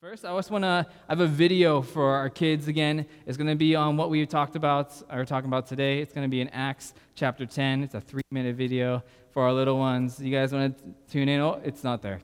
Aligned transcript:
First, 0.00 0.24
I 0.24 0.32
just 0.36 0.52
want 0.52 0.62
to 0.62 0.86
I 1.08 1.12
have 1.12 1.18
a 1.18 1.26
video 1.26 1.82
for 1.82 2.14
our 2.14 2.30
kids 2.30 2.68
again. 2.68 3.04
It's 3.26 3.36
going 3.36 3.48
to 3.48 3.56
be 3.56 3.74
on 3.74 3.96
what 3.96 4.10
we 4.10 4.24
talked 4.26 4.54
about 4.54 4.92
or 5.10 5.24
talking 5.24 5.48
about 5.48 5.66
today. 5.66 5.98
It's 6.00 6.12
going 6.12 6.24
to 6.24 6.30
be 6.30 6.40
in 6.40 6.48
Acts 6.50 6.94
chapter 7.16 7.44
10. 7.44 7.82
It's 7.82 7.94
a 7.94 8.00
3-minute 8.00 8.54
video 8.54 9.02
for 9.32 9.42
our 9.42 9.52
little 9.52 9.76
ones. 9.76 10.20
You 10.20 10.30
guys 10.30 10.52
want 10.52 10.78
to 10.78 10.84
tune 11.10 11.28
in? 11.28 11.40
Oh, 11.40 11.60
it's 11.64 11.82
not 11.82 12.00
there. 12.00 12.20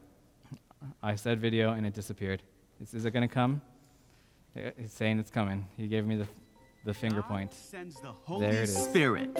I 1.02 1.16
said 1.16 1.40
video 1.40 1.72
and 1.72 1.84
it 1.84 1.95
disappeared. 1.95 2.45
Is, 2.80 2.95
is 2.95 3.06
it 3.06 3.10
going 3.10 3.29
to 3.29 3.34
come? 3.34 3.60
It's 4.54 4.95
saying 4.95 5.19
it's 5.19 5.33
coming. 5.33 5.67
He 5.77 5.88
gave 5.88 6.06
me 6.06 6.15
the, 6.15 6.29
the 6.85 6.95
finger 6.95 7.22
God 7.22 7.29
point. 7.29 7.53
sends 7.54 8.01
the 8.01 8.13
Holy 8.22 8.47
There 8.47 8.63
it 8.63 8.69
is. 8.69 8.77
Spirit. 8.77 9.37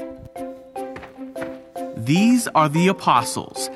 These 2.05 2.48
are 2.48 2.69
the 2.69 2.89
apostles. 2.89 3.71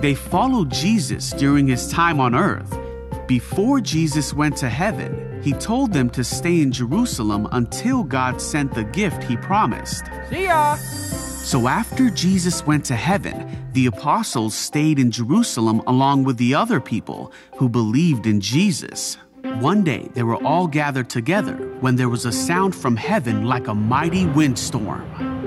They 0.00 0.14
followed 0.14 0.70
Jesus 0.70 1.30
during 1.30 1.66
his 1.66 1.86
time 1.88 2.20
on 2.20 2.34
earth. 2.34 2.74
Before 3.26 3.82
Jesus 3.82 4.32
went 4.32 4.56
to 4.56 4.68
heaven, 4.68 5.42
he 5.42 5.52
told 5.52 5.92
them 5.92 6.08
to 6.10 6.24
stay 6.24 6.62
in 6.62 6.72
Jerusalem 6.72 7.46
until 7.52 8.02
God 8.02 8.40
sent 8.40 8.72
the 8.72 8.84
gift 8.84 9.22
he 9.22 9.36
promised. 9.36 10.04
See 10.30 10.44
ya! 10.44 10.76
So 10.76 11.68
after 11.68 12.08
Jesus 12.08 12.66
went 12.66 12.86
to 12.86 12.96
heaven, 12.96 13.68
the 13.72 13.86
apostles 13.86 14.54
stayed 14.54 14.98
in 14.98 15.10
Jerusalem 15.10 15.82
along 15.86 16.24
with 16.24 16.38
the 16.38 16.54
other 16.54 16.80
people 16.80 17.30
who 17.56 17.68
believed 17.68 18.26
in 18.26 18.40
Jesus. 18.40 19.18
One 19.60 19.84
day 19.84 20.08
they 20.14 20.22
were 20.22 20.42
all 20.42 20.66
gathered 20.66 21.10
together 21.10 21.56
when 21.80 21.96
there 21.96 22.08
was 22.08 22.24
a 22.24 22.32
sound 22.32 22.74
from 22.74 22.96
heaven 22.96 23.44
like 23.44 23.68
a 23.68 23.74
mighty 23.74 24.24
windstorm. 24.26 25.39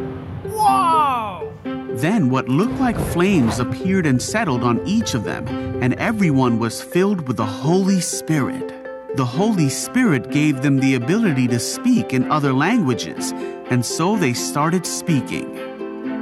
Then 1.94 2.32
what 2.32 2.50
looked 2.50 2.80
like 2.80 2.98
flames 2.98 3.60
appeared 3.60 4.08
and 4.08 4.20
settled 4.20 4.64
on 4.64 4.86
each 4.86 5.14
of 5.14 5.24
them, 5.24 5.48
and 5.82 5.94
everyone 5.96 6.58
was 6.58 6.82
filled 6.82 7.28
with 7.28 7.38
the 7.38 7.46
Holy 7.46 8.00
Spirit. 8.00 9.16
The 9.16 9.26
Holy 9.26 9.70
Spirit 9.70 10.32
gave 10.32 10.64
them 10.64 10.80
the 10.80 10.96
ability 10.96 11.48
to 11.50 11.60
speak 11.60 12.12
in 12.12 12.32
other 12.32 12.52
languages, 12.52 13.32
and 13.70 13.86
so 13.86 14.16
they 14.16 14.34
started 14.34 14.88
speaking. 14.88 15.56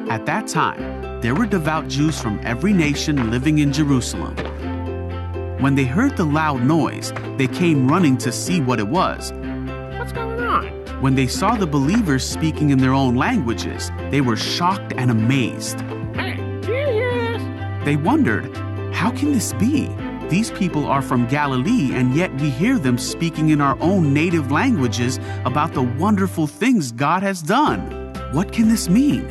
At 0.09 0.25
that 0.25 0.47
time, 0.47 1.21
there 1.21 1.35
were 1.35 1.45
devout 1.45 1.87
Jews 1.87 2.19
from 2.19 2.41
every 2.43 2.73
nation 2.73 3.31
living 3.31 3.59
in 3.59 3.71
Jerusalem. 3.71 4.35
When 5.61 5.75
they 5.75 5.85
heard 5.85 6.17
the 6.17 6.25
loud 6.25 6.63
noise, 6.63 7.13
they 7.37 7.47
came 7.47 7.87
running 7.87 8.17
to 8.17 8.31
see 8.33 8.59
what 8.59 8.79
it 8.79 8.87
was. 8.87 9.31
What's 11.01 11.15
going 11.15 11.15
on? 11.15 11.15
When 11.15 11.15
they 11.15 11.27
saw 11.27 11.55
the 11.55 11.67
believers 11.67 12.27
speaking 12.27 12.69
in 12.69 12.77
their 12.77 12.93
own 12.93 13.15
languages, 13.15 13.91
they 14.09 14.21
were 14.21 14.37
shocked 14.37 14.93
and 14.95 15.11
amazed. 15.11 15.79
Hey, 16.15 16.35
do 16.61 16.71
you 16.71 16.87
hear 16.87 17.37
this? 17.37 17.85
They 17.85 17.95
wondered, 17.95 18.55
how 18.93 19.11
can 19.11 19.33
this 19.33 19.53
be? 19.53 19.89
These 20.29 20.51
people 20.51 20.85
are 20.85 21.01
from 21.01 21.27
Galilee, 21.27 21.93
and 21.93 22.15
yet 22.15 22.33
we 22.39 22.49
hear 22.49 22.77
them 22.77 22.97
speaking 22.97 23.49
in 23.49 23.59
our 23.61 23.77
own 23.81 24.13
native 24.13 24.51
languages 24.51 25.19
about 25.43 25.73
the 25.73 25.81
wonderful 25.81 26.47
things 26.47 26.91
God 26.91 27.23
has 27.23 27.41
done. 27.41 27.79
What 28.31 28.53
can 28.53 28.69
this 28.69 28.87
mean? 28.87 29.27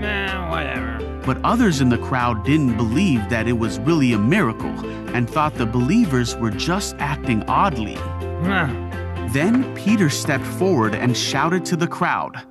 Nah, 0.00 0.50
whatever. 0.50 0.98
But 1.24 1.42
others 1.44 1.80
in 1.80 1.88
the 1.88 1.98
crowd 1.98 2.44
didn't 2.44 2.76
believe 2.76 3.28
that 3.30 3.46
it 3.48 3.54
was 3.54 3.78
really 3.78 4.12
a 4.12 4.18
miracle 4.18 4.74
and 5.14 5.30
thought 5.30 5.54
the 5.54 5.66
believers 5.66 6.36
were 6.36 6.50
just 6.50 6.96
acting 6.98 7.44
oddly. 7.44 7.94
Huh. 8.44 8.81
Then 9.32 9.74
Peter 9.74 10.10
stepped 10.10 10.44
forward 10.44 10.94
and 10.94 11.16
shouted 11.16 11.64
to 11.66 11.76
the 11.76 11.86
crowd, 11.86 12.42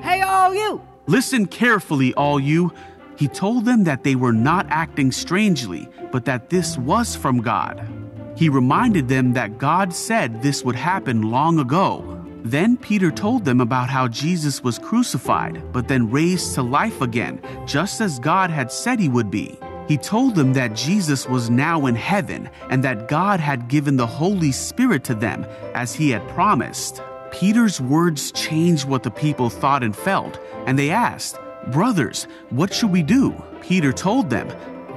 Hey, 0.00 0.20
all 0.20 0.54
you! 0.54 0.82
Listen 1.06 1.46
carefully, 1.46 2.12
all 2.12 2.38
you. 2.38 2.72
He 3.16 3.26
told 3.26 3.64
them 3.64 3.84
that 3.84 4.04
they 4.04 4.16
were 4.16 4.34
not 4.34 4.66
acting 4.68 5.12
strangely, 5.12 5.88
but 6.12 6.26
that 6.26 6.50
this 6.50 6.76
was 6.76 7.16
from 7.16 7.40
God. 7.40 7.88
He 8.36 8.50
reminded 8.50 9.08
them 9.08 9.32
that 9.32 9.56
God 9.56 9.94
said 9.94 10.42
this 10.42 10.62
would 10.62 10.76
happen 10.76 11.22
long 11.22 11.58
ago. 11.58 12.22
Then 12.44 12.76
Peter 12.76 13.10
told 13.10 13.46
them 13.46 13.62
about 13.62 13.88
how 13.88 14.06
Jesus 14.06 14.62
was 14.62 14.78
crucified, 14.78 15.72
but 15.72 15.88
then 15.88 16.10
raised 16.10 16.54
to 16.54 16.62
life 16.62 17.00
again, 17.00 17.40
just 17.66 18.02
as 18.02 18.18
God 18.18 18.50
had 18.50 18.70
said 18.70 19.00
he 19.00 19.08
would 19.08 19.30
be. 19.30 19.58
He 19.88 19.96
told 19.96 20.34
them 20.34 20.52
that 20.54 20.74
Jesus 20.74 21.28
was 21.28 21.48
now 21.48 21.86
in 21.86 21.94
heaven 21.94 22.50
and 22.70 22.82
that 22.82 23.08
God 23.08 23.38
had 23.40 23.68
given 23.68 23.96
the 23.96 24.06
Holy 24.06 24.52
Spirit 24.52 25.04
to 25.04 25.14
them 25.14 25.46
as 25.74 25.94
he 25.94 26.10
had 26.10 26.26
promised. 26.28 27.00
Peter's 27.30 27.80
words 27.80 28.32
changed 28.32 28.88
what 28.88 29.02
the 29.02 29.10
people 29.10 29.50
thought 29.50 29.82
and 29.82 29.94
felt, 29.94 30.40
and 30.66 30.78
they 30.78 30.90
asked, 30.90 31.38
Brothers, 31.68 32.24
what 32.50 32.72
should 32.72 32.90
we 32.90 33.02
do? 33.02 33.34
Peter 33.60 33.92
told 33.92 34.30
them, 34.30 34.48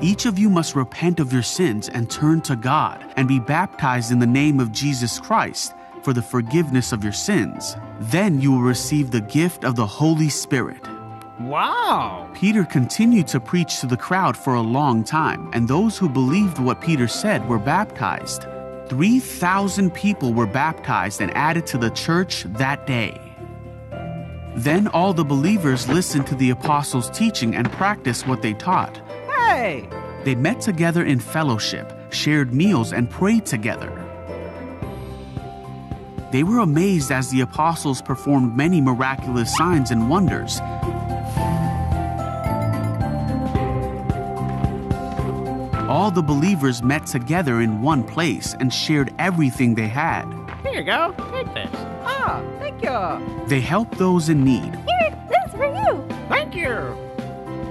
Each 0.01 0.25
of 0.25 0.39
you 0.39 0.49
must 0.49 0.75
repent 0.75 1.19
of 1.19 1.33
your 1.33 1.43
sins 1.43 1.89
and 1.89 2.09
turn 2.09 2.41
to 2.41 2.55
God, 2.55 3.03
and 3.17 3.27
be 3.27 3.39
baptized 3.39 4.11
in 4.11 4.19
the 4.19 4.27
name 4.27 4.59
of 4.59 4.71
Jesus 4.71 5.19
Christ 5.19 5.73
for 6.03 6.13
the 6.13 6.21
forgiveness 6.21 6.91
of 6.91 7.03
your 7.03 7.13
sins. 7.13 7.75
Then 7.99 8.39
you 8.39 8.51
will 8.51 8.61
receive 8.61 9.11
the 9.11 9.21
gift 9.21 9.65
of 9.65 9.75
the 9.75 9.85
Holy 9.85 10.29
Spirit. 10.29 10.81
Wow! 11.39 12.29
Peter 12.33 12.65
continued 12.65 13.27
to 13.29 13.39
preach 13.39 13.79
to 13.79 13.87
the 13.87 13.95
crowd 13.95 14.35
for 14.35 14.55
a 14.55 14.61
long 14.61 15.05
time, 15.05 15.49
and 15.53 15.67
those 15.67 15.97
who 15.97 16.09
believed 16.09 16.59
what 16.59 16.81
Peter 16.81 17.07
said 17.07 17.47
were 17.47 17.57
baptized. 17.57 18.45
3,000 18.89 19.93
people 19.93 20.33
were 20.33 20.45
baptized 20.45 21.21
and 21.21 21.31
added 21.37 21.65
to 21.67 21.77
the 21.77 21.91
church 21.91 22.43
that 22.43 22.85
day. 22.85 23.21
Then 24.55 24.89
all 24.89 25.13
the 25.13 25.23
believers 25.23 25.87
listened 25.87 26.27
to 26.27 26.35
the 26.35 26.49
apostles' 26.49 27.09
teaching 27.11 27.55
and 27.55 27.71
practiced 27.71 28.27
what 28.27 28.41
they 28.41 28.53
taught. 28.53 28.97
Hey! 29.27 29.87
They 30.25 30.35
met 30.35 30.59
together 30.59 31.05
in 31.05 31.19
fellowship, 31.19 31.93
shared 32.11 32.53
meals, 32.53 32.91
and 32.91 33.09
prayed 33.09 33.45
together. 33.45 33.93
They 36.33 36.43
were 36.43 36.59
amazed 36.59 37.11
as 37.11 37.29
the 37.29 37.41
apostles 37.41 38.01
performed 38.01 38.57
many 38.57 38.81
miraculous 38.81 39.55
signs 39.55 39.91
and 39.91 40.09
wonders. 40.09 40.59
All 45.89 46.11
the 46.11 46.21
believers 46.21 46.83
met 46.83 47.07
together 47.07 47.61
in 47.61 47.81
one 47.81 48.03
place 48.03 48.55
and 48.59 48.71
shared 48.71 49.11
everything 49.17 49.73
they 49.73 49.87
had. 49.87 50.23
Here 50.61 50.73
you 50.73 50.83
go. 50.83 51.15
Take 51.31 51.51
this. 51.55 51.69
Ah, 52.03 52.43
thank 52.59 52.83
you. 52.83 53.47
They 53.47 53.59
helped 53.59 53.97
those 53.97 54.29
in 54.29 54.43
need, 54.43 54.75
Here, 54.75 55.25
this 55.27 55.51
for 55.51 55.65
you. 55.65 56.07
Thank 56.27 56.53
you. 56.53 56.95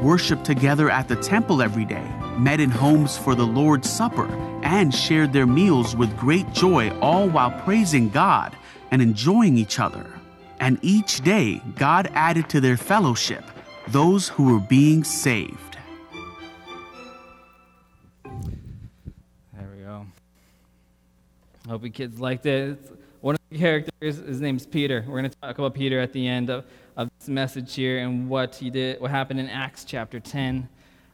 worshiped 0.02 0.44
together 0.44 0.90
at 0.90 1.06
the 1.06 1.14
temple 1.14 1.62
every 1.62 1.84
day, 1.84 2.04
met 2.36 2.58
in 2.58 2.70
homes 2.70 3.16
for 3.16 3.36
the 3.36 3.46
Lord's 3.46 3.88
Supper, 3.88 4.26
and 4.64 4.92
shared 4.92 5.32
their 5.32 5.46
meals 5.46 5.94
with 5.94 6.16
great 6.16 6.52
joy, 6.52 6.90
all 6.98 7.28
while 7.28 7.52
praising 7.62 8.08
God 8.08 8.56
and 8.90 9.00
enjoying 9.00 9.56
each 9.56 9.78
other. 9.78 10.06
And 10.58 10.80
each 10.82 11.20
day, 11.20 11.62
God 11.76 12.10
added 12.14 12.48
to 12.48 12.60
their 12.60 12.76
fellowship 12.76 13.44
those 13.86 14.28
who 14.28 14.52
were 14.52 14.60
being 14.60 15.04
saved. 15.04 15.67
Hope 21.68 21.84
you 21.84 21.90
kids 21.90 22.18
liked 22.18 22.46
it. 22.46 22.78
It's 22.80 22.92
one 23.20 23.34
of 23.34 23.40
the 23.50 23.58
characters, 23.58 24.16
his 24.16 24.40
name's 24.40 24.64
Peter. 24.64 25.04
We're 25.06 25.18
going 25.20 25.30
to 25.30 25.36
talk 25.42 25.58
about 25.58 25.74
Peter 25.74 26.00
at 26.00 26.14
the 26.14 26.26
end 26.26 26.48
of, 26.48 26.64
of 26.96 27.10
this 27.18 27.28
message 27.28 27.74
here 27.74 27.98
and 27.98 28.26
what 28.26 28.54
he 28.54 28.70
did, 28.70 28.98
what 29.02 29.10
happened 29.10 29.38
in 29.38 29.50
Acts 29.50 29.84
chapter 29.84 30.18
10. 30.18 30.66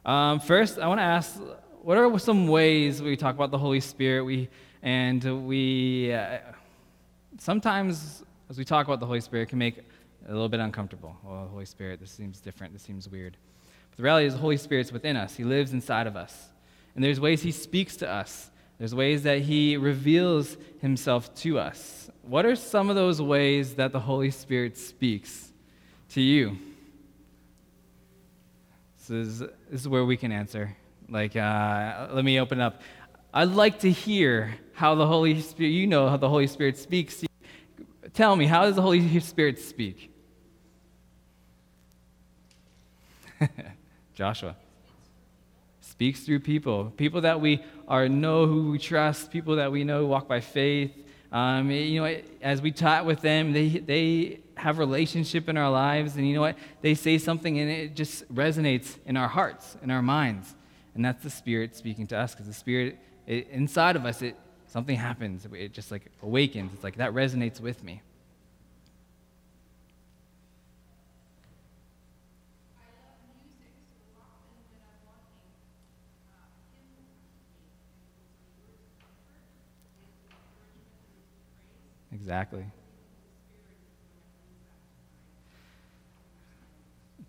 Um, 0.05 0.39
first, 0.39 0.79
I 0.79 0.87
want 0.87 0.99
to 0.99 1.03
ask, 1.03 1.41
what 1.81 1.97
are 1.97 2.17
some 2.19 2.47
ways 2.47 3.01
we 3.01 3.17
talk 3.17 3.35
about 3.35 3.51
the 3.51 3.57
Holy 3.57 3.81
Spirit? 3.81 4.23
We 4.23 4.47
and 4.81 5.45
we 5.45 6.13
uh, 6.13 6.37
sometimes, 7.37 8.23
as 8.49 8.57
we 8.57 8.63
talk 8.63 8.87
about 8.87 9.01
the 9.01 9.05
Holy 9.05 9.19
Spirit, 9.19 9.49
can 9.49 9.57
make 9.57 9.79
a 10.25 10.31
little 10.31 10.47
bit 10.47 10.61
uncomfortable. 10.61 11.17
Well, 11.21 11.49
Holy 11.51 11.65
Spirit, 11.65 11.99
this 11.99 12.11
seems 12.11 12.39
different. 12.39 12.71
This 12.71 12.83
seems 12.83 13.09
weird. 13.09 13.35
But 13.91 13.97
the 13.97 14.03
reality 14.03 14.27
is, 14.27 14.35
the 14.35 14.39
Holy 14.39 14.55
Spirit's 14.55 14.93
within 14.93 15.17
us. 15.17 15.35
He 15.35 15.43
lives 15.43 15.73
inside 15.73 16.07
of 16.07 16.15
us. 16.15 16.47
And 16.95 17.03
there's 17.03 17.19
ways 17.19 17.41
He 17.41 17.51
speaks 17.51 17.97
to 17.97 18.09
us, 18.09 18.51
there's 18.77 18.93
ways 18.93 19.23
that 19.23 19.41
He 19.41 19.77
reveals 19.77 20.57
Himself 20.81 21.33
to 21.35 21.59
us. 21.59 22.09
What 22.21 22.45
are 22.45 22.55
some 22.55 22.89
of 22.89 22.95
those 22.95 23.21
ways 23.21 23.75
that 23.75 23.91
the 23.91 23.99
Holy 23.99 24.31
Spirit 24.31 24.77
speaks 24.77 25.51
to 26.09 26.21
you? 26.21 26.57
This 28.97 29.09
is, 29.09 29.39
this 29.39 29.81
is 29.81 29.87
where 29.87 30.03
we 30.03 30.17
can 30.17 30.31
answer. 30.31 30.75
Like, 31.07 31.35
uh, 31.35 32.07
let 32.11 32.25
me 32.25 32.39
open 32.39 32.59
up. 32.59 32.81
I'd 33.33 33.49
like 33.49 33.79
to 33.79 33.91
hear 33.91 34.55
how 34.73 34.95
the 34.95 35.05
Holy 35.05 35.39
Spirit, 35.41 35.69
you 35.69 35.87
know 35.87 36.09
how 36.09 36.17
the 36.17 36.29
Holy 36.29 36.47
Spirit 36.47 36.77
speaks. 36.77 37.23
Tell 38.13 38.35
me, 38.35 38.45
how 38.45 38.63
does 38.63 38.75
the 38.75 38.81
Holy 38.81 39.19
Spirit 39.19 39.59
speak? 39.59 40.11
Joshua 44.15 44.55
speaks 45.95 46.25
through 46.25 46.41
people, 46.41 46.91
people 46.97 47.21
that 47.21 47.39
we 47.39 47.63
are 47.87 48.09
know 48.09 48.45
who 48.45 48.71
we 48.71 48.77
trust, 48.77 49.31
people 49.31 49.55
that 49.55 49.71
we 49.71 49.85
know 49.85 50.05
walk 50.05 50.27
by 50.27 50.41
faith. 50.41 50.91
Um, 51.31 51.71
you 51.71 52.01
know, 52.01 52.21
as 52.41 52.61
we 52.61 52.73
talk 52.73 53.05
with 53.05 53.21
them, 53.21 53.53
they 53.53 53.69
they 53.69 54.41
have 54.57 54.77
relationship 54.77 55.47
in 55.47 55.55
our 55.55 55.71
lives, 55.71 56.17
and 56.17 56.27
you 56.27 56.33
know 56.35 56.41
what? 56.41 56.57
They 56.81 56.95
say 56.95 57.17
something, 57.17 57.59
and 57.59 57.69
it 57.71 57.95
just 57.95 58.27
resonates 58.33 58.97
in 59.05 59.15
our 59.15 59.29
hearts, 59.29 59.77
in 59.81 59.89
our 59.89 60.01
minds, 60.01 60.53
and 60.95 61.05
that's 61.05 61.23
the 61.23 61.29
Spirit 61.29 61.77
speaking 61.77 62.07
to 62.07 62.17
us, 62.17 62.33
because 62.33 62.47
the 62.47 62.53
Spirit 62.53 62.99
it, 63.25 63.47
inside 63.49 63.95
of 63.95 64.05
us, 64.05 64.21
it, 64.21 64.35
something 64.67 64.97
happens. 64.97 65.47
It 65.53 65.71
just 65.71 65.91
like 65.91 66.11
awakens. 66.21 66.73
It's 66.73 66.83
like 66.83 66.97
that 66.97 67.13
resonates 67.13 67.61
with 67.61 67.85
me. 67.85 68.01
Exactly. 82.15 82.65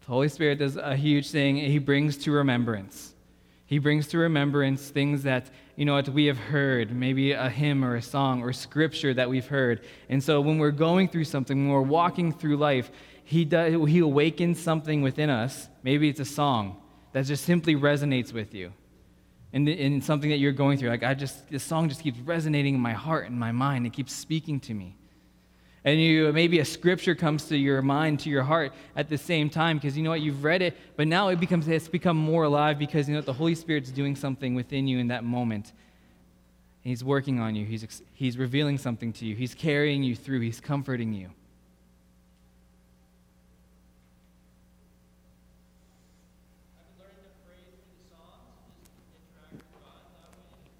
The 0.01 0.07
Holy 0.07 0.29
Spirit 0.29 0.61
does 0.61 0.77
a 0.77 0.95
huge 0.95 1.29
thing. 1.33 1.57
He 1.57 1.79
brings 1.79 2.17
to 2.19 2.31
remembrance. 2.31 3.13
He 3.67 3.81
brings 3.81 4.07
to 4.09 4.19
remembrance 4.19 4.89
things 4.89 5.25
that, 5.25 5.51
you 5.75 5.85
know, 5.85 5.95
what 5.95 6.09
we 6.09 6.27
have 6.27 6.39
heard, 6.39 6.95
maybe 6.95 7.33
a 7.33 7.49
hymn 7.49 7.85
or 7.85 7.97
a 7.97 8.03
song 8.03 8.43
or 8.43 8.53
scripture 8.53 9.13
that 9.13 9.29
we've 9.29 9.49
heard. 9.49 9.81
And 10.09 10.23
so 10.23 10.41
when 10.41 10.59
we're 10.59 10.71
going 10.71 11.09
through 11.09 11.25
something, 11.25 11.65
when 11.65 11.73
we're 11.75 11.81
walking 11.81 12.33
through 12.33 12.57
life, 12.59 12.93
he, 13.25 13.45
does, 13.45 13.73
he 13.89 13.99
awakens 13.99 14.61
something 14.61 15.03
within 15.03 15.31
us. 15.31 15.69
Maybe 15.83 16.09
it's 16.09 16.21
a 16.21 16.25
song 16.25 16.81
that 17.11 17.27
just 17.27 17.45
simply 17.45 17.75
resonates 17.75 18.33
with 18.33 18.55
you. 18.55 18.73
In, 19.57 19.67
in 19.69 20.03
something 20.03 20.29
that 20.29 20.37
you're 20.37 20.53
going 20.53 20.77
through. 20.77 20.91
Like, 20.91 21.03
I 21.03 21.15
just, 21.15 21.49
this 21.49 21.65
song 21.65 21.89
just 21.89 22.03
keeps 22.03 22.19
resonating 22.19 22.75
in 22.75 22.81
my 22.81 22.93
heart 22.93 23.27
and 23.27 23.41
my 23.41 23.53
mind. 23.53 23.87
It 23.87 23.95
keeps 23.95 24.13
speaking 24.13 24.61
to 24.61 24.75
me. 24.75 24.99
And 25.83 25.99
you 25.99 26.31
maybe 26.31 26.59
a 26.59 26.65
scripture 26.65 27.15
comes 27.15 27.45
to 27.45 27.57
your 27.57 27.81
mind 27.81 28.21
to 28.21 28.29
your 28.29 28.43
heart 28.43 28.75
at 28.97 29.09
the 29.09 29.17
same 29.17 29.49
time 29.49 29.79
because 29.79 29.97
you 29.97 30.03
know 30.03 30.11
what? 30.11 30.21
You've 30.21 30.45
read 30.45 30.61
it 30.61 30.77
but 30.97 31.07
now 31.07 31.29
it 31.29 31.41
becomes 31.41 31.69
it's 31.69 31.89
become 31.89 32.19
more 32.19 32.43
alive 32.43 32.77
because 32.77 33.09
you 33.09 33.15
know 33.15 33.21
the 33.21 33.33
holy 33.33 33.55
spirit's 33.55 33.91
doing 33.91 34.17
something 34.17 34.57
within 34.57 34.89
you 34.89 34.99
in 34.99 35.09
that 35.09 35.23
moment. 35.23 35.73
He's 36.83 37.05
working 37.05 37.41
on 37.41 37.55
you. 37.55 37.65
He's, 37.65 38.03
he's 38.13 38.37
revealing 38.37 38.79
something 38.79 39.13
to 39.15 39.25
you. 39.25 39.37
He's 39.37 39.55
carrying 39.55 40.03
you 40.03 40.17
through. 40.17 40.41
He's 40.41 40.61
comforting 40.61 41.13
you 41.15 41.31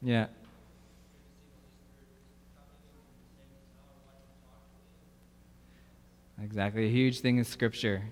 yeah 0.07 0.27
Exactly. 6.43 6.87
A 6.87 6.91
huge 6.91 7.21
thing 7.21 7.39
is 7.39 7.49
Scripture. 7.49 8.03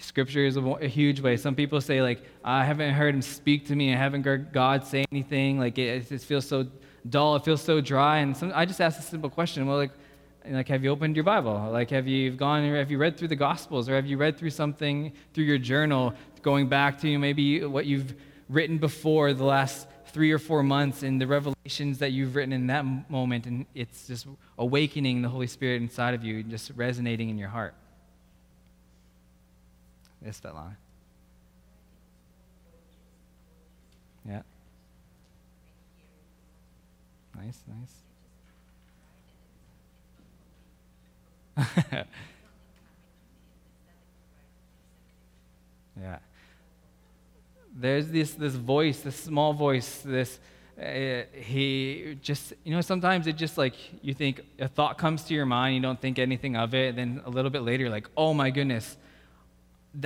Scripture 0.00 0.46
is 0.46 0.56
a, 0.56 0.60
a, 0.60 0.86
huge 0.86 1.20
way. 1.20 1.36
Some 1.36 1.54
people 1.54 1.80
say, 1.80 2.00
like, 2.00 2.22
I 2.44 2.64
haven't 2.64 2.94
heard 2.94 3.14
him 3.14 3.22
speak 3.22 3.66
to 3.66 3.76
me. 3.76 3.92
I 3.92 3.96
haven't 3.96 4.24
heard 4.24 4.52
God 4.52 4.86
say 4.86 5.04
anything. 5.10 5.58
Like, 5.58 5.76
it, 5.76 6.10
it 6.10 6.20
feels 6.22 6.46
so 6.46 6.66
dull. 7.10 7.36
It 7.36 7.44
feels 7.44 7.62
so 7.62 7.80
dry. 7.80 8.18
And 8.18 8.36
some, 8.36 8.52
I 8.54 8.64
just 8.64 8.80
ask 8.80 8.98
a 8.98 9.02
simple 9.02 9.28
question. 9.28 9.66
Well, 9.66 9.76
like, 9.76 9.90
like, 10.48 10.68
have 10.68 10.84
you 10.84 10.90
opened 10.90 11.16
your 11.16 11.24
Bible? 11.24 11.68
Like, 11.72 11.90
have 11.90 12.06
you 12.06 12.30
gone, 12.30 12.64
have 12.72 12.90
you 12.90 12.98
read 12.98 13.16
through 13.18 13.28
the 13.28 13.36
Gospels? 13.36 13.88
Or 13.88 13.96
have 13.96 14.06
you 14.06 14.16
read 14.16 14.38
through 14.38 14.50
something 14.50 15.12
through 15.34 15.44
your 15.44 15.58
journal, 15.58 16.14
going 16.42 16.68
back 16.68 17.00
to 17.00 17.18
maybe 17.18 17.64
what 17.64 17.86
you've 17.86 18.14
written 18.48 18.78
before 18.78 19.34
the 19.34 19.44
last 19.44 19.88
three 20.08 20.32
or 20.32 20.38
four 20.38 20.62
months 20.62 21.02
and 21.02 21.20
the 21.20 21.26
revelations 21.26 21.98
that 21.98 22.12
you've 22.12 22.36
written 22.36 22.52
in 22.52 22.66
that 22.68 22.84
moment, 23.10 23.46
and 23.46 23.66
it's 23.74 24.06
just 24.06 24.26
awakening 24.58 25.22
the 25.22 25.28
Holy 25.28 25.46
Spirit 25.46 25.82
inside 25.82 26.14
of 26.14 26.24
you, 26.24 26.42
just 26.42 26.70
resonating 26.76 27.28
in 27.30 27.38
your 27.38 27.48
heart. 27.48 27.74
Yes, 30.24 30.40
Svetlana. 30.40 30.76
Yeah. 34.28 34.42
Nice, 37.36 37.60
nice. 37.68 37.94
yeah 45.98 46.18
there's 47.78 48.08
this, 48.08 48.32
this 48.32 48.54
voice, 48.54 49.00
this 49.00 49.16
small 49.16 49.52
voice, 49.52 50.00
this, 50.04 50.40
uh, 50.80 51.22
he 51.32 52.18
just, 52.22 52.54
you 52.64 52.74
know, 52.74 52.80
sometimes 52.80 53.26
it 53.26 53.36
just 53.36 53.58
like, 53.58 53.74
you 54.02 54.14
think 54.14 54.40
a 54.58 54.68
thought 54.68 54.96
comes 54.98 55.24
to 55.24 55.34
your 55.34 55.46
mind, 55.46 55.74
you 55.74 55.82
don't 55.82 56.00
think 56.00 56.18
anything 56.18 56.56
of 56.56 56.74
it, 56.74 56.96
then 56.96 57.20
a 57.26 57.30
little 57.30 57.50
bit 57.50 57.62
later, 57.62 57.90
like, 57.90 58.08
oh 58.16 58.32
my 58.32 58.50
goodness, 58.50 58.96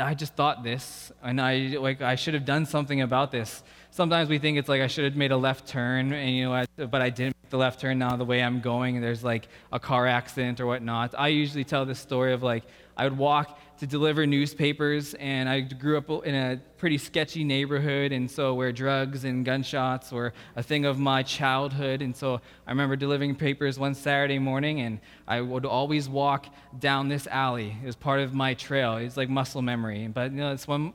I 0.01 0.15
just 0.15 0.35
thought 0.35 0.63
this, 0.63 1.11
and 1.23 1.41
I, 1.41 1.77
like, 1.81 2.03
I 2.03 2.15
should 2.15 2.35
have 2.35 2.45
done 2.45 2.67
something 2.67 3.01
about 3.01 3.33
this. 3.33 3.63
Sometimes 3.91 4.29
we 4.29 4.39
think 4.39 4.57
it's 4.57 4.69
like 4.69 4.81
I 4.81 4.87
should 4.87 5.05
have 5.05 5.17
made 5.17 5.33
a 5.33 5.37
left 5.37 5.67
turn, 5.67 6.13
and 6.13 6.37
you 6.37 6.49
know, 6.49 6.65
but 6.77 7.03
I 7.03 7.11
didn't 7.11 7.35
make 7.43 7.51
the 7.51 7.59
left 7.59 7.81
turn 7.81 7.99
now 7.99 8.15
the 8.17 8.25
way 8.25 8.41
I'm 8.41 8.61
going, 8.61 9.01
there's 9.01 9.25
like 9.25 9.49
a 9.73 9.81
car 9.81 10.07
accident 10.07 10.61
or 10.61 10.67
whatnot. 10.67 11.15
I 11.19 11.29
usually 11.29 11.65
tell 11.65 11.85
this 11.85 11.99
story 11.99 12.33
of 12.33 12.43
like, 12.43 12.65
I 12.97 13.05
would 13.05 13.19
walk 13.19 13.59
to 13.81 13.87
deliver 13.87 14.27
newspapers, 14.27 15.15
and 15.15 15.49
I 15.49 15.61
grew 15.61 15.97
up 15.97 16.27
in 16.27 16.35
a 16.35 16.61
pretty 16.77 16.99
sketchy 16.99 17.45
neighborhood, 17.45 18.13
and 18.13 18.31
so 18.31 18.53
where 18.53 18.73
drugs 18.73 19.25
and 19.25 19.43
gunshots 19.43 20.13
were 20.13 20.35
a 20.55 20.63
thing 20.63 20.85
of 20.85 20.99
my 20.99 21.23
childhood. 21.23 22.03
And 22.03 22.15
so 22.15 22.43
I 22.67 22.71
remember 22.71 22.95
delivering 22.95 23.37
papers 23.37 23.79
one 23.79 23.95
Saturday 23.95 24.39
morning, 24.39 24.83
and 24.83 25.01
I 25.27 25.41
would 25.41 25.65
always 25.65 26.11
walk 26.11 26.47
down 26.79 27.09
this 27.09 27.27
alley. 27.27 27.75
It 27.83 27.87
was 27.87 27.97
part 27.97 28.21
of 28.21 28.35
my 28.35 28.53
trail. 28.53 28.99
It's 28.99 29.17
like 29.17 29.31
muscle 29.31 29.63
memory. 29.63 30.09
But 30.09 30.33
you 30.33 30.37
know, 30.37 30.53
this 30.53 30.69
one 30.69 30.93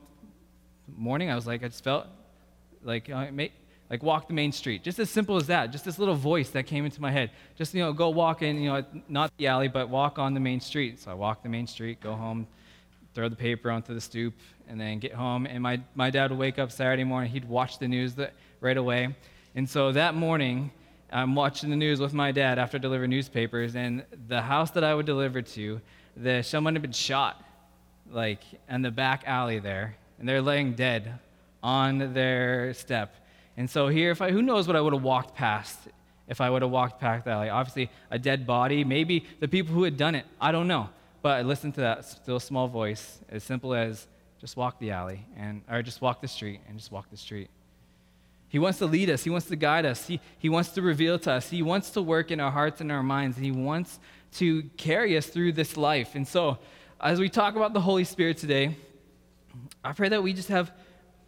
morning, 0.86 1.28
I 1.28 1.34
was 1.34 1.44
like, 1.44 1.64
I 1.64 1.68
just 1.68 1.82
felt 1.82 2.06
like 2.84 3.10
uh, 3.10 3.26
like 3.90 4.04
walk 4.04 4.28
the 4.28 4.34
main 4.34 4.52
street. 4.52 4.84
Just 4.84 5.00
as 5.00 5.10
simple 5.10 5.34
as 5.36 5.48
that. 5.48 5.72
Just 5.72 5.84
this 5.84 5.98
little 5.98 6.14
voice 6.14 6.50
that 6.50 6.66
came 6.66 6.84
into 6.84 7.00
my 7.00 7.10
head. 7.10 7.32
Just 7.56 7.74
you 7.74 7.82
know, 7.82 7.92
go 7.92 8.10
walk 8.10 8.42
in, 8.42 8.60
you 8.60 8.72
know, 8.72 8.84
not 9.08 9.32
the 9.38 9.48
alley, 9.48 9.66
but 9.66 9.88
walk 9.88 10.20
on 10.20 10.34
the 10.34 10.40
main 10.40 10.60
street. 10.60 11.00
So 11.00 11.10
I 11.10 11.14
walk 11.14 11.42
the 11.42 11.48
main 11.48 11.66
street, 11.66 12.00
go 12.00 12.14
home, 12.14 12.46
throw 13.16 13.28
the 13.28 13.34
paper 13.34 13.70
onto 13.70 13.94
the 13.94 14.00
stoop, 14.00 14.34
and 14.68 14.78
then 14.78 14.98
get 14.98 15.12
home. 15.12 15.46
And 15.46 15.62
my, 15.62 15.80
my 15.94 16.10
dad 16.10 16.30
would 16.30 16.38
wake 16.38 16.58
up 16.58 16.70
Saturday 16.70 17.02
morning, 17.02 17.30
he'd 17.30 17.48
watch 17.48 17.78
the 17.78 17.88
news 17.88 18.14
right 18.60 18.76
away. 18.76 19.16
And 19.54 19.68
so 19.68 19.90
that 19.92 20.14
morning, 20.14 20.70
I'm 21.10 21.34
watching 21.34 21.70
the 21.70 21.76
news 21.76 21.98
with 21.98 22.12
my 22.12 22.30
dad 22.30 22.58
after 22.58 22.78
delivering 22.78 23.10
newspapers, 23.10 23.74
and 23.74 24.04
the 24.28 24.42
house 24.42 24.70
that 24.72 24.84
I 24.84 24.94
would 24.94 25.06
deliver 25.06 25.40
to, 25.40 25.80
the, 26.14 26.42
someone 26.42 26.74
had 26.74 26.82
been 26.82 26.92
shot, 26.92 27.42
like 28.12 28.42
in 28.68 28.82
the 28.82 28.90
back 28.90 29.24
alley 29.26 29.58
there, 29.58 29.96
and 30.18 30.28
they're 30.28 30.42
laying 30.42 30.74
dead 30.74 31.18
on 31.62 32.12
their 32.12 32.74
step. 32.74 33.16
And 33.56 33.68
so 33.68 33.88
here, 33.88 34.10
if 34.10 34.20
I, 34.20 34.30
who 34.30 34.42
knows 34.42 34.66
what 34.66 34.76
I 34.76 34.80
would 34.82 34.92
have 34.92 35.02
walked 35.02 35.34
past 35.34 35.78
if 36.28 36.40
I 36.40 36.50
would 36.50 36.60
have 36.60 36.70
walked 36.70 37.00
past 37.00 37.24
that 37.24 37.30
alley? 37.30 37.48
Obviously, 37.48 37.88
a 38.10 38.18
dead 38.18 38.46
body, 38.46 38.84
maybe 38.84 39.24
the 39.40 39.48
people 39.48 39.74
who 39.74 39.84
had 39.84 39.96
done 39.96 40.14
it. 40.14 40.26
I 40.38 40.52
don't 40.52 40.68
know. 40.68 40.90
But 41.26 41.38
I 41.38 41.42
listened 41.42 41.74
to 41.74 41.80
that 41.80 42.04
still 42.04 42.38
small 42.38 42.68
voice, 42.68 43.18
as 43.28 43.42
simple 43.42 43.74
as 43.74 44.06
just 44.40 44.56
walk 44.56 44.78
the 44.78 44.92
alley, 44.92 45.26
and, 45.36 45.62
or 45.68 45.82
just 45.82 46.00
walk 46.00 46.20
the 46.20 46.28
street, 46.28 46.60
and 46.68 46.78
just 46.78 46.92
walk 46.92 47.10
the 47.10 47.16
street. 47.16 47.50
He 48.48 48.60
wants 48.60 48.78
to 48.78 48.86
lead 48.86 49.10
us. 49.10 49.24
He 49.24 49.30
wants 49.30 49.48
to 49.48 49.56
guide 49.56 49.84
us. 49.84 50.06
He, 50.06 50.20
he 50.38 50.48
wants 50.48 50.68
to 50.74 50.82
reveal 50.82 51.18
to 51.18 51.32
us. 51.32 51.50
He 51.50 51.62
wants 51.62 51.90
to 51.90 52.00
work 52.00 52.30
in 52.30 52.38
our 52.38 52.52
hearts 52.52 52.80
and 52.80 52.92
our 52.92 53.02
minds. 53.02 53.38
And 53.38 53.44
he 53.44 53.50
wants 53.50 53.98
to 54.34 54.62
carry 54.76 55.16
us 55.16 55.26
through 55.26 55.54
this 55.54 55.76
life. 55.76 56.14
And 56.14 56.28
so, 56.28 56.58
as 57.00 57.18
we 57.18 57.28
talk 57.28 57.56
about 57.56 57.72
the 57.72 57.80
Holy 57.80 58.04
Spirit 58.04 58.36
today, 58.36 58.76
I 59.82 59.94
pray 59.94 60.10
that 60.10 60.22
we 60.22 60.32
just 60.32 60.50
have 60.50 60.70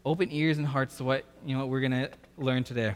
open 0.05 0.31
ears 0.31 0.59
and 0.59 0.67
hearts 0.69 0.99
to 0.99 1.02
what, 1.02 1.25
you 1.45 1.57
know, 1.57 1.67
what 1.67 1.71
we're 1.71 1.88
to 1.88 2.11
learn 2.37 2.62
today. 2.62 2.95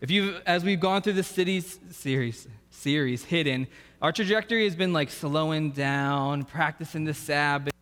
If 0.00 0.10
you 0.10 0.36
as 0.46 0.64
we've 0.64 0.80
gone 0.80 1.02
through 1.02 1.14
the 1.14 1.22
cities 1.22 1.78
series, 1.90 2.48
series, 2.70 3.24
Hidden, 3.24 3.66
our 4.02 4.12
trajectory 4.12 4.64
has 4.64 4.76
been 4.76 4.92
like 4.92 5.10
slowing 5.10 5.70
down, 5.70 6.44
practicing 6.44 7.04
the 7.04 7.14
Sabbath, 7.14 7.72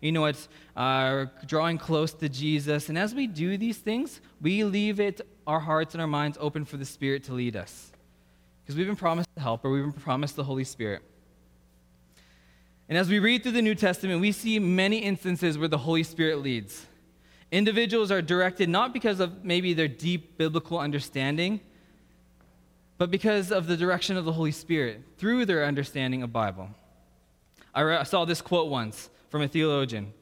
you 0.00 0.12
know, 0.12 0.24
it's 0.24 0.48
uh, 0.76 1.26
drawing 1.46 1.78
close 1.78 2.12
to 2.14 2.28
Jesus. 2.28 2.88
And 2.88 2.98
as 2.98 3.14
we 3.14 3.26
do 3.26 3.56
these 3.56 3.78
things, 3.78 4.20
we 4.40 4.64
leave 4.64 4.98
it, 4.98 5.20
our 5.46 5.60
hearts 5.60 5.94
and 5.94 6.00
our 6.00 6.06
minds 6.06 6.36
open 6.40 6.64
for 6.64 6.76
the 6.76 6.84
Spirit 6.84 7.24
to 7.24 7.32
lead 7.32 7.56
us. 7.56 7.92
Because 8.62 8.76
we've 8.76 8.86
been 8.86 8.96
promised 8.96 9.28
the 9.34 9.40
helper, 9.40 9.70
we've 9.70 9.82
been 9.82 9.92
promised 9.92 10.36
the 10.36 10.44
Holy 10.44 10.64
Spirit. 10.64 11.02
And 12.88 12.98
as 12.98 13.08
we 13.08 13.20
read 13.20 13.42
through 13.42 13.52
the 13.52 13.62
New 13.62 13.74
Testament, 13.74 14.20
we 14.20 14.32
see 14.32 14.58
many 14.58 14.98
instances 14.98 15.56
where 15.56 15.68
the 15.68 15.78
Holy 15.78 16.02
Spirit 16.02 16.42
leads. 16.42 16.86
Individuals 17.50 18.10
are 18.10 18.22
directed 18.22 18.68
not 18.68 18.92
because 18.92 19.20
of 19.20 19.44
maybe 19.44 19.74
their 19.74 19.88
deep 19.88 20.38
biblical 20.38 20.78
understanding, 20.78 21.60
but 23.02 23.10
because 23.10 23.50
of 23.50 23.66
the 23.66 23.76
direction 23.76 24.16
of 24.16 24.24
the 24.24 24.30
Holy 24.30 24.52
Spirit 24.52 25.02
through 25.18 25.44
their 25.44 25.64
understanding 25.64 26.22
of 26.22 26.32
Bible. 26.32 26.68
I 27.74 28.04
saw 28.04 28.24
this 28.24 28.40
quote 28.40 28.70
once 28.70 29.10
from 29.28 29.42
a 29.42 29.48
theologian, 29.48 30.12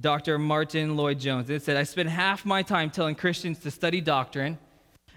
Dr. 0.00 0.38
Martyn 0.38 0.96
Lloyd-Jones. 0.96 1.50
It 1.50 1.64
said, 1.64 1.76
I 1.76 1.82
spend 1.82 2.08
half 2.08 2.46
my 2.46 2.62
time 2.62 2.88
telling 2.88 3.16
Christians 3.16 3.58
to 3.58 3.70
study 3.72 4.00
doctrine, 4.00 4.60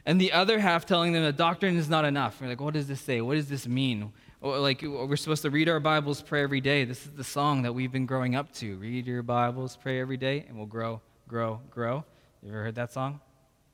and 0.08 0.20
the 0.20 0.32
other 0.32 0.58
half 0.58 0.88
telling 0.88 1.14
them 1.14 1.22
that 1.22 1.38
doctrine 1.38 1.78
is 1.78 1.88
not 1.88 2.04
enough. 2.04 2.42
We're 2.42 2.48
like, 2.48 2.60
what 2.60 2.74
does 2.74 2.88
this 2.88 3.02
say? 3.02 3.22
What 3.22 3.36
does 3.36 3.48
this 3.48 3.68
mean? 3.68 4.12
Like, 4.42 4.82
we're 4.82 5.16
supposed 5.16 5.44
to 5.44 5.52
read 5.52 5.70
our 5.70 5.80
Bibles, 5.80 6.20
pray 6.20 6.42
every 6.42 6.62
day. 6.62 6.84
This 6.84 7.06
is 7.06 7.12
the 7.12 7.24
song 7.24 7.62
that 7.62 7.74
we've 7.74 7.92
been 7.92 8.08
growing 8.08 8.34
up 8.34 8.52
to. 8.54 8.76
Read 8.78 9.06
your 9.06 9.22
Bibles, 9.22 9.78
pray 9.80 10.02
every 10.02 10.18
day, 10.18 10.46
and 10.48 10.58
we'll 10.58 10.66
grow 10.66 11.00
grow, 11.28 11.62
grow. 11.70 12.04
You 12.42 12.50
ever 12.50 12.64
heard 12.64 12.76
that 12.76 12.92
song? 12.92 13.20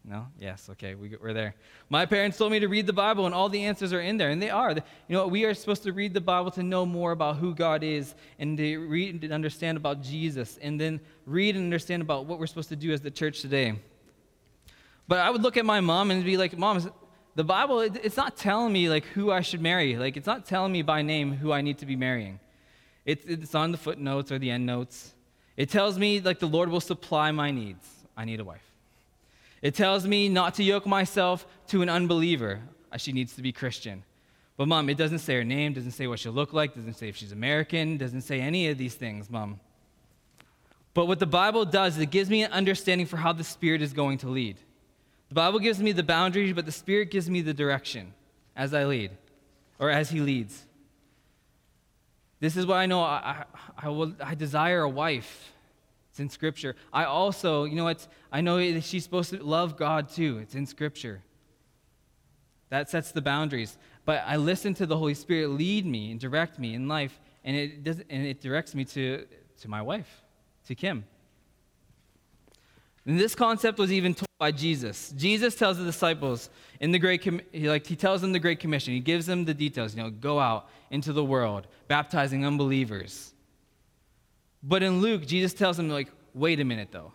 No? 0.05 0.27
Yes, 0.39 0.69
okay, 0.71 0.95
we, 0.95 1.15
we're 1.21 1.33
there. 1.33 1.55
My 1.89 2.05
parents 2.05 2.37
told 2.37 2.51
me 2.51 2.59
to 2.59 2.67
read 2.67 2.87
the 2.87 2.93
Bible, 2.93 3.25
and 3.25 3.35
all 3.35 3.49
the 3.49 3.65
answers 3.65 3.91
are 3.91 3.99
in 3.99 4.17
there, 4.17 4.29
and 4.29 4.41
they 4.41 4.49
are. 4.49 4.71
You 4.71 4.81
know, 5.09 5.27
we 5.27 5.45
are 5.45 5.53
supposed 5.53 5.83
to 5.83 5.91
read 5.91 6.13
the 6.13 6.21
Bible 6.21 6.51
to 6.51 6.63
know 6.63 6.85
more 6.85 7.11
about 7.11 7.35
who 7.37 7.53
God 7.53 7.83
is, 7.83 8.15
and 8.39 8.57
to 8.57 8.77
read 8.87 9.23
and 9.23 9.33
understand 9.33 9.77
about 9.77 10.01
Jesus, 10.01 10.57
and 10.61 10.79
then 10.79 10.99
read 11.25 11.55
and 11.55 11.65
understand 11.65 12.01
about 12.01 12.25
what 12.25 12.39
we're 12.39 12.47
supposed 12.47 12.69
to 12.69 12.75
do 12.75 12.91
as 12.91 13.01
the 13.01 13.11
church 13.11 13.41
today. 13.41 13.75
But 15.07 15.19
I 15.19 15.29
would 15.29 15.41
look 15.41 15.57
at 15.57 15.65
my 15.65 15.81
mom 15.81 16.11
and 16.11 16.23
be 16.23 16.37
like, 16.37 16.57
Mom, 16.57 16.91
the 17.35 17.43
Bible, 17.43 17.81
it's 17.81 18.17
not 18.17 18.37
telling 18.37 18.71
me 18.71 18.89
like 18.89 19.05
who 19.05 19.31
I 19.31 19.41
should 19.41 19.61
marry. 19.61 19.97
Like, 19.97 20.17
it's 20.17 20.27
not 20.27 20.45
telling 20.45 20.71
me 20.71 20.81
by 20.81 21.01
name 21.01 21.33
who 21.33 21.51
I 21.51 21.61
need 21.61 21.79
to 21.79 21.85
be 21.85 21.95
marrying. 21.95 22.39
It's, 23.05 23.25
it's 23.25 23.55
on 23.55 23.71
the 23.71 23.77
footnotes 23.77 24.31
or 24.31 24.39
the 24.39 24.51
end 24.51 24.65
notes. 24.65 25.13
It 25.57 25.69
tells 25.69 25.97
me 25.97 26.19
like 26.19 26.39
the 26.39 26.47
Lord 26.47 26.69
will 26.69 26.79
supply 26.79 27.31
my 27.31 27.51
needs. 27.51 27.87
I 28.15 28.25
need 28.25 28.39
a 28.39 28.43
wife. 28.43 28.68
It 29.61 29.75
tells 29.75 30.07
me 30.07 30.29
not 30.29 30.55
to 30.55 30.63
yoke 30.63 30.85
myself 30.85 31.45
to 31.67 31.81
an 31.81 31.89
unbeliever. 31.89 32.61
She 32.97 33.11
needs 33.11 33.35
to 33.35 33.41
be 33.41 33.51
Christian. 33.51 34.03
But, 34.57 34.67
mom, 34.67 34.89
it 34.89 34.97
doesn't 34.97 35.19
say 35.19 35.35
her 35.35 35.43
name, 35.43 35.73
doesn't 35.73 35.91
say 35.91 36.07
what 36.07 36.19
she'll 36.19 36.33
look 36.33 36.53
like, 36.53 36.75
doesn't 36.75 36.95
say 36.95 37.07
if 37.09 37.15
she's 37.15 37.31
American, 37.31 37.97
doesn't 37.97 38.21
say 38.21 38.41
any 38.41 38.67
of 38.69 38.77
these 38.77 38.93
things, 38.93 39.29
mom. 39.29 39.59
But 40.93 41.05
what 41.05 41.19
the 41.19 41.25
Bible 41.25 41.65
does 41.65 41.95
is 41.95 42.03
it 42.03 42.11
gives 42.11 42.29
me 42.29 42.43
an 42.43 42.51
understanding 42.51 43.07
for 43.07 43.17
how 43.17 43.31
the 43.31 43.43
Spirit 43.43 43.81
is 43.81 43.93
going 43.93 44.17
to 44.19 44.27
lead. 44.27 44.57
The 45.29 45.35
Bible 45.35 45.59
gives 45.59 45.79
me 45.79 45.91
the 45.91 46.03
boundaries, 46.03 46.53
but 46.53 46.65
the 46.65 46.71
Spirit 46.71 47.11
gives 47.11 47.29
me 47.29 47.41
the 47.41 47.53
direction 47.53 48.13
as 48.55 48.73
I 48.73 48.85
lead, 48.85 49.11
or 49.77 49.89
as 49.89 50.09
He 50.09 50.19
leads. 50.19 50.65
This 52.39 52.57
is 52.57 52.65
what 52.65 52.77
I 52.77 52.85
know. 52.85 53.01
I, 53.01 53.45
I, 53.77 53.85
I, 53.85 53.89
will, 53.89 54.13
I 54.21 54.35
desire 54.35 54.81
a 54.81 54.89
wife 54.89 55.53
it's 56.19 56.25
in 56.25 56.29
Scripture. 56.29 56.75
I 56.91 57.05
also, 57.05 57.63
you 57.63 57.75
know 57.75 57.85
what? 57.85 58.05
I 58.29 58.41
know 58.41 58.79
she's 58.81 59.05
supposed 59.05 59.29
to 59.29 59.41
love 59.41 59.77
God 59.77 60.09
too. 60.09 60.39
It's 60.39 60.53
in 60.53 60.65
Scripture. 60.65 61.21
That 62.69 62.89
sets 62.89 63.13
the 63.13 63.21
boundaries. 63.21 63.77
But 64.03 64.23
I 64.27 64.35
listen 64.35 64.73
to 64.75 64.85
the 64.85 64.97
Holy 64.97 65.13
Spirit 65.13 65.51
lead 65.51 65.85
me 65.85 66.11
and 66.11 66.19
direct 66.19 66.59
me 66.59 66.73
in 66.73 66.89
life, 66.89 67.17
and 67.45 67.55
it, 67.55 67.83
does, 67.85 68.01
and 68.09 68.25
it 68.25 68.41
directs 68.41 68.75
me 68.75 68.83
to, 68.85 69.25
to 69.61 69.69
my 69.69 69.81
wife, 69.81 70.23
to 70.67 70.75
Kim. 70.75 71.05
And 73.05 73.17
this 73.17 73.33
concept 73.33 73.79
was 73.79 73.91
even 73.91 74.13
told 74.13 74.27
by 74.39 74.51
Jesus. 74.51 75.13
Jesus 75.15 75.55
tells 75.55 75.77
the 75.77 75.85
disciples 75.85 76.49
in 76.81 76.91
the 76.91 76.99
great 76.99 77.23
he, 77.53 77.69
like 77.69 77.87
he 77.87 77.95
tells 77.95 78.19
them 78.19 78.33
the 78.33 78.39
great 78.39 78.59
commission. 78.59 78.93
He 78.93 78.99
gives 78.99 79.25
them 79.25 79.45
the 79.45 79.53
details, 79.53 79.95
you 79.95 80.03
know, 80.03 80.09
go 80.09 80.37
out 80.37 80.67
into 80.91 81.13
the 81.13 81.23
world 81.23 81.65
baptizing 81.87 82.45
unbelievers 82.45 83.33
but 84.63 84.83
in 84.83 85.01
Luke, 85.01 85.25
Jesus 85.25 85.53
tells 85.53 85.77
them, 85.77 85.89
like, 85.89 86.09
wait 86.33 86.59
a 86.59 86.63
minute, 86.63 86.89
though. 86.91 87.13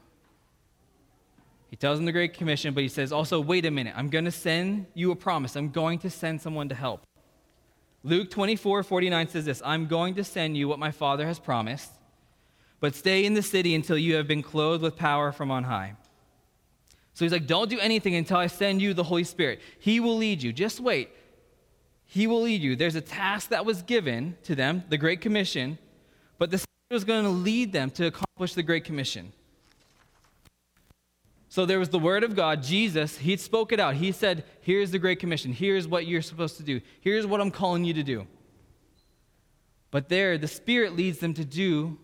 He 1.68 1.76
tells 1.76 1.98
them 1.98 2.06
the 2.06 2.12
Great 2.12 2.34
Commission, 2.34 2.72
but 2.72 2.82
he 2.82 2.88
says 2.88 3.12
also, 3.12 3.40
wait 3.40 3.66
a 3.66 3.70
minute, 3.70 3.94
I'm 3.96 4.08
going 4.08 4.26
to 4.26 4.30
send 4.30 4.86
you 4.94 5.10
a 5.10 5.16
promise. 5.16 5.56
I'm 5.56 5.70
going 5.70 5.98
to 6.00 6.10
send 6.10 6.40
someone 6.40 6.68
to 6.68 6.74
help. 6.74 7.02
Luke 8.04 8.30
24, 8.30 8.84
49 8.84 9.28
says 9.28 9.44
this 9.44 9.60
I'm 9.64 9.86
going 9.86 10.14
to 10.14 10.22
send 10.22 10.56
you 10.56 10.68
what 10.68 10.78
my 10.78 10.92
Father 10.92 11.26
has 11.26 11.38
promised, 11.38 11.90
but 12.78 12.94
stay 12.94 13.24
in 13.24 13.34
the 13.34 13.42
city 13.42 13.74
until 13.74 13.98
you 13.98 14.14
have 14.14 14.28
been 14.28 14.42
clothed 14.42 14.82
with 14.82 14.94
power 14.94 15.32
from 15.32 15.50
on 15.50 15.64
high. 15.64 15.96
So 17.14 17.24
he's 17.24 17.32
like, 17.32 17.46
don't 17.46 17.70
do 17.70 17.80
anything 17.80 18.14
until 18.14 18.36
I 18.36 18.48
send 18.48 18.82
you 18.82 18.92
the 18.92 19.04
Holy 19.04 19.24
Spirit. 19.24 19.60
He 19.78 20.00
will 20.00 20.16
lead 20.16 20.42
you. 20.42 20.52
Just 20.52 20.80
wait. 20.80 21.10
He 22.06 22.26
will 22.26 22.42
lead 22.42 22.60
you. 22.60 22.76
There's 22.76 22.94
a 22.94 23.00
task 23.00 23.48
that 23.48 23.64
was 23.64 23.82
given 23.82 24.36
to 24.44 24.54
them, 24.54 24.84
the 24.88 24.98
Great 24.98 25.20
Commission, 25.20 25.78
but 26.38 26.50
the 26.50 26.64
was 26.94 27.04
going 27.04 27.24
to 27.24 27.30
lead 27.30 27.72
them 27.72 27.90
to 27.90 28.06
accomplish 28.06 28.54
the 28.54 28.62
Great 28.62 28.84
Commission. 28.84 29.32
So 31.50 31.66
there 31.66 31.78
was 31.78 31.90
the 31.90 31.98
Word 31.98 32.24
of 32.24 32.34
God, 32.34 32.62
Jesus, 32.62 33.18
He 33.18 33.36
spoke 33.36 33.72
it 33.72 33.78
out. 33.78 33.94
He 33.94 34.10
said, 34.10 34.44
Here's 34.62 34.90
the 34.90 34.98
Great 34.98 35.20
Commission. 35.20 35.52
Here's 35.52 35.86
what 35.86 36.06
you're 36.06 36.22
supposed 36.22 36.56
to 36.56 36.62
do. 36.62 36.80
Here's 37.00 37.26
what 37.26 37.40
I'm 37.40 37.50
calling 37.50 37.84
you 37.84 37.94
to 37.94 38.02
do. 38.02 38.26
But 39.90 40.08
there, 40.08 40.38
the 40.38 40.48
Spirit 40.48 40.96
leads 40.96 41.18
them 41.18 41.34
to 41.34 41.44
do 41.44 41.98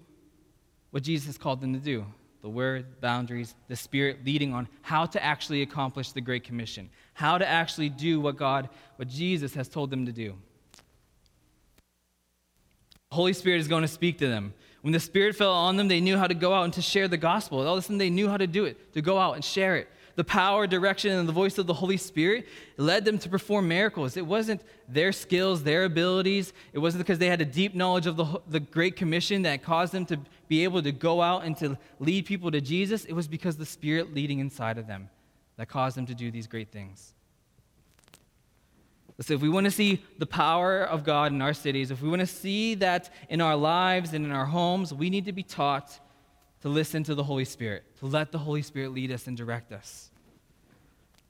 what 0.90 1.02
Jesus 1.02 1.38
called 1.38 1.60
them 1.60 1.72
to 1.72 1.80
do 1.80 2.04
the 2.42 2.48
Word, 2.48 3.00
boundaries, 3.00 3.54
the 3.68 3.76
Spirit 3.76 4.24
leading 4.24 4.54
on 4.54 4.68
how 4.82 5.04
to 5.06 5.22
actually 5.22 5.62
accomplish 5.62 6.12
the 6.12 6.20
Great 6.20 6.44
Commission, 6.44 6.88
how 7.12 7.36
to 7.36 7.46
actually 7.46 7.88
do 7.88 8.20
what 8.20 8.36
God, 8.36 8.68
what 8.96 9.08
Jesus 9.08 9.54
has 9.54 9.68
told 9.68 9.90
them 9.90 10.06
to 10.06 10.12
do. 10.12 10.34
Holy 13.12 13.32
Spirit 13.32 13.60
is 13.60 13.68
going 13.68 13.82
to 13.82 13.88
speak 13.88 14.18
to 14.18 14.28
them. 14.28 14.54
When 14.82 14.92
the 14.92 15.00
Spirit 15.00 15.36
fell 15.36 15.52
on 15.52 15.76
them, 15.76 15.88
they 15.88 16.00
knew 16.00 16.16
how 16.16 16.26
to 16.26 16.34
go 16.34 16.54
out 16.54 16.64
and 16.64 16.72
to 16.74 16.82
share 16.82 17.08
the 17.08 17.16
gospel. 17.16 17.66
All 17.66 17.74
of 17.74 17.78
a 17.78 17.82
sudden, 17.82 17.98
they 17.98 18.10
knew 18.10 18.28
how 18.28 18.36
to 18.36 18.46
do 18.46 18.64
it, 18.64 18.92
to 18.94 19.02
go 19.02 19.18
out 19.18 19.34
and 19.34 19.44
share 19.44 19.76
it. 19.76 19.88
The 20.16 20.24
power, 20.24 20.66
direction, 20.66 21.12
and 21.12 21.28
the 21.28 21.32
voice 21.32 21.56
of 21.58 21.66
the 21.66 21.74
Holy 21.74 21.96
Spirit 21.96 22.46
led 22.76 23.04
them 23.04 23.18
to 23.18 23.28
perform 23.28 23.68
miracles. 23.68 24.16
It 24.16 24.26
wasn't 24.26 24.62
their 24.88 25.12
skills, 25.12 25.62
their 25.62 25.84
abilities. 25.84 26.52
It 26.72 26.78
wasn't 26.78 27.06
because 27.06 27.18
they 27.18 27.28
had 27.28 27.40
a 27.40 27.44
deep 27.44 27.74
knowledge 27.74 28.06
of 28.06 28.16
the, 28.16 28.40
the 28.48 28.60
Great 28.60 28.96
Commission 28.96 29.42
that 29.42 29.62
caused 29.62 29.92
them 29.92 30.04
to 30.06 30.18
be 30.48 30.64
able 30.64 30.82
to 30.82 30.92
go 30.92 31.22
out 31.22 31.44
and 31.44 31.56
to 31.58 31.78
lead 32.00 32.26
people 32.26 32.50
to 32.50 32.60
Jesus. 32.60 33.04
It 33.04 33.12
was 33.12 33.28
because 33.28 33.56
the 33.56 33.66
Spirit 33.66 34.12
leading 34.14 34.40
inside 34.40 34.78
of 34.78 34.86
them 34.86 35.08
that 35.56 35.68
caused 35.68 35.96
them 35.96 36.06
to 36.06 36.14
do 36.14 36.30
these 36.30 36.46
great 36.46 36.72
things. 36.72 37.14
So, 39.22 39.34
if 39.34 39.42
we 39.42 39.50
want 39.50 39.66
to 39.66 39.70
see 39.70 40.02
the 40.18 40.26
power 40.26 40.82
of 40.82 41.04
God 41.04 41.32
in 41.32 41.42
our 41.42 41.52
cities, 41.52 41.90
if 41.90 42.00
we 42.00 42.08
want 42.08 42.20
to 42.20 42.26
see 42.26 42.74
that 42.76 43.10
in 43.28 43.42
our 43.42 43.54
lives 43.54 44.14
and 44.14 44.24
in 44.24 44.32
our 44.32 44.46
homes, 44.46 44.94
we 44.94 45.10
need 45.10 45.26
to 45.26 45.32
be 45.32 45.42
taught 45.42 45.98
to 46.62 46.70
listen 46.70 47.04
to 47.04 47.14
the 47.14 47.24
Holy 47.24 47.44
Spirit, 47.44 47.84
to 47.98 48.06
let 48.06 48.32
the 48.32 48.38
Holy 48.38 48.62
Spirit 48.62 48.92
lead 48.92 49.12
us 49.12 49.26
and 49.26 49.36
direct 49.36 49.72
us, 49.72 50.10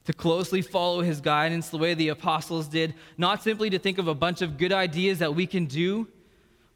to 0.04 0.12
closely 0.12 0.62
follow 0.62 1.02
his 1.02 1.20
guidance 1.20 1.68
the 1.68 1.78
way 1.78 1.94
the 1.94 2.08
apostles 2.08 2.68
did, 2.68 2.94
not 3.18 3.42
simply 3.42 3.70
to 3.70 3.78
think 3.78 3.98
of 3.98 4.06
a 4.06 4.14
bunch 4.14 4.40
of 4.40 4.56
good 4.56 4.72
ideas 4.72 5.18
that 5.18 5.34
we 5.34 5.46
can 5.46 5.66
do, 5.66 6.06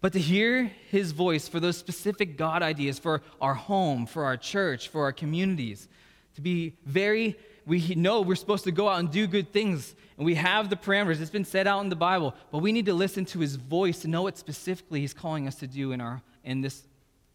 but 0.01 0.13
to 0.13 0.19
hear 0.19 0.73
his 0.91 1.13
voice 1.13 1.47
for 1.47 1.61
those 1.61 1.77
specific 1.77 2.37
God 2.37 2.61
ideas 2.61 2.99
for 2.99 3.23
our 3.41 3.55
home, 3.55 4.07
for 4.07 4.25
our 4.25 4.37
church, 4.37 4.89
for 4.89 5.05
our 5.05 5.13
communities, 5.13 5.89
to 6.35 6.41
be 6.41 6.75
very 6.85 7.37
we 7.67 7.95
know 7.95 8.21
we're 8.21 8.35
supposed 8.35 8.65
to 8.65 8.73
go 8.73 8.89
out 8.89 9.01
and 9.01 9.11
do 9.11 9.27
good 9.27 9.53
things, 9.53 9.95
and 10.17 10.27
we 10.27 10.35
have 10.35 10.69
the 10.69 10.77
parameters. 10.77 11.21
It's 11.21 11.31
been 11.31 11.45
set 11.45 11.67
out 11.67 11.81
in 11.81 11.89
the 11.89 11.97
Bible, 11.97 12.35
but 12.51 12.59
we 12.59 12.73
need 12.73 12.87
to 12.87 12.95
listen 12.95 13.25
to 13.27 13.41
his 13.41 13.57
voice 13.57 14.01
to 14.01 14.09
know 14.09 14.23
what 14.23 14.37
specifically 14.37 15.01
he's 15.01 15.15
calling 15.15 15.49
us 15.49 15.57
to 15.57 15.67
do 15.67 15.93
in, 15.93 16.01
our, 16.01 16.23
in, 16.45 16.61
this, 16.61 16.83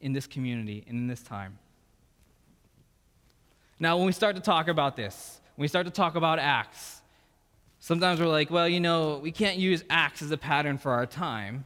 in 0.02 0.14
this 0.14 0.28
community 0.28 0.84
and 0.88 0.98
in 0.98 1.08
this 1.08 1.22
time. 1.22 1.58
Now, 3.80 3.98
when 3.98 4.06
we 4.06 4.12
start 4.12 4.36
to 4.36 4.42
talk 4.42 4.68
about 4.68 4.96
this, 4.96 5.40
when 5.56 5.64
we 5.64 5.68
start 5.68 5.86
to 5.88 5.92
talk 5.92 6.16
about 6.16 6.38
Acts, 6.38 7.02
sometimes 7.80 8.20
we're 8.20 8.28
like, 8.28 8.52
well, 8.52 8.68
you 8.68 8.80
know, 8.80 9.18
we 9.18 9.32
can't 9.32 9.58
use 9.58 9.84
Acts 9.90 10.22
as 10.22 10.32
a 10.32 10.38
pattern 10.38 10.78
for 10.78 10.92
our 10.92 11.06
time. 11.06 11.66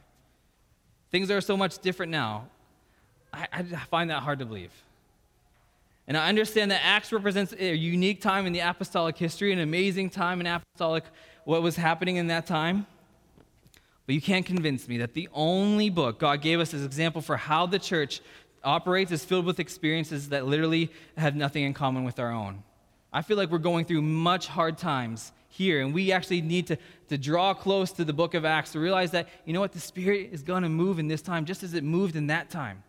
Things 1.10 1.30
are 1.30 1.40
so 1.40 1.56
much 1.56 1.78
different 1.78 2.12
now. 2.12 2.48
I, 3.32 3.46
I 3.52 3.62
find 3.62 4.10
that 4.10 4.22
hard 4.22 4.38
to 4.38 4.46
believe. 4.46 4.72
And 6.06 6.16
I 6.16 6.28
understand 6.28 6.70
that 6.70 6.84
Acts 6.84 7.12
represents 7.12 7.54
a 7.58 7.74
unique 7.74 8.20
time 8.20 8.46
in 8.46 8.52
the 8.52 8.60
apostolic 8.60 9.16
history, 9.16 9.52
an 9.52 9.58
amazing 9.58 10.10
time 10.10 10.40
in 10.40 10.46
apostolic, 10.46 11.04
what 11.44 11.62
was 11.62 11.76
happening 11.76 12.16
in 12.16 12.26
that 12.26 12.46
time. 12.46 12.86
But 14.06 14.14
you 14.14 14.20
can't 14.20 14.44
convince 14.44 14.86
me 14.86 14.98
that 14.98 15.14
the 15.14 15.28
only 15.32 15.88
book 15.88 16.18
God 16.18 16.42
gave 16.42 16.60
us 16.60 16.74
as 16.74 16.84
example 16.84 17.22
for 17.22 17.38
how 17.38 17.64
the 17.64 17.78
church 17.78 18.20
operates 18.62 19.12
is 19.12 19.24
filled 19.24 19.46
with 19.46 19.60
experiences 19.60 20.28
that 20.28 20.46
literally 20.46 20.90
have 21.16 21.36
nothing 21.36 21.64
in 21.64 21.72
common 21.72 22.04
with 22.04 22.18
our 22.18 22.30
own. 22.30 22.62
I 23.12 23.22
feel 23.22 23.36
like 23.36 23.50
we're 23.50 23.58
going 23.58 23.86
through 23.86 24.02
much 24.02 24.46
hard 24.46 24.76
times 24.76 25.32
here, 25.48 25.80
and 25.80 25.94
we 25.94 26.12
actually 26.12 26.42
need 26.42 26.66
to, 26.66 26.76
to 27.08 27.16
draw 27.16 27.54
close 27.54 27.92
to 27.92 28.04
the 28.04 28.12
book 28.12 28.34
of 28.34 28.44
Acts 28.44 28.72
to 28.72 28.80
realize 28.80 29.12
that, 29.12 29.28
you 29.46 29.52
know 29.52 29.60
what, 29.60 29.72
the 29.72 29.80
Spirit 29.80 30.30
is 30.32 30.42
going 30.42 30.64
to 30.64 30.68
move 30.68 30.98
in 30.98 31.08
this 31.08 31.22
time 31.22 31.44
just 31.44 31.62
as 31.62 31.72
it 31.74 31.84
moved 31.84 32.16
in 32.16 32.26
that 32.26 32.50
time 32.50 32.82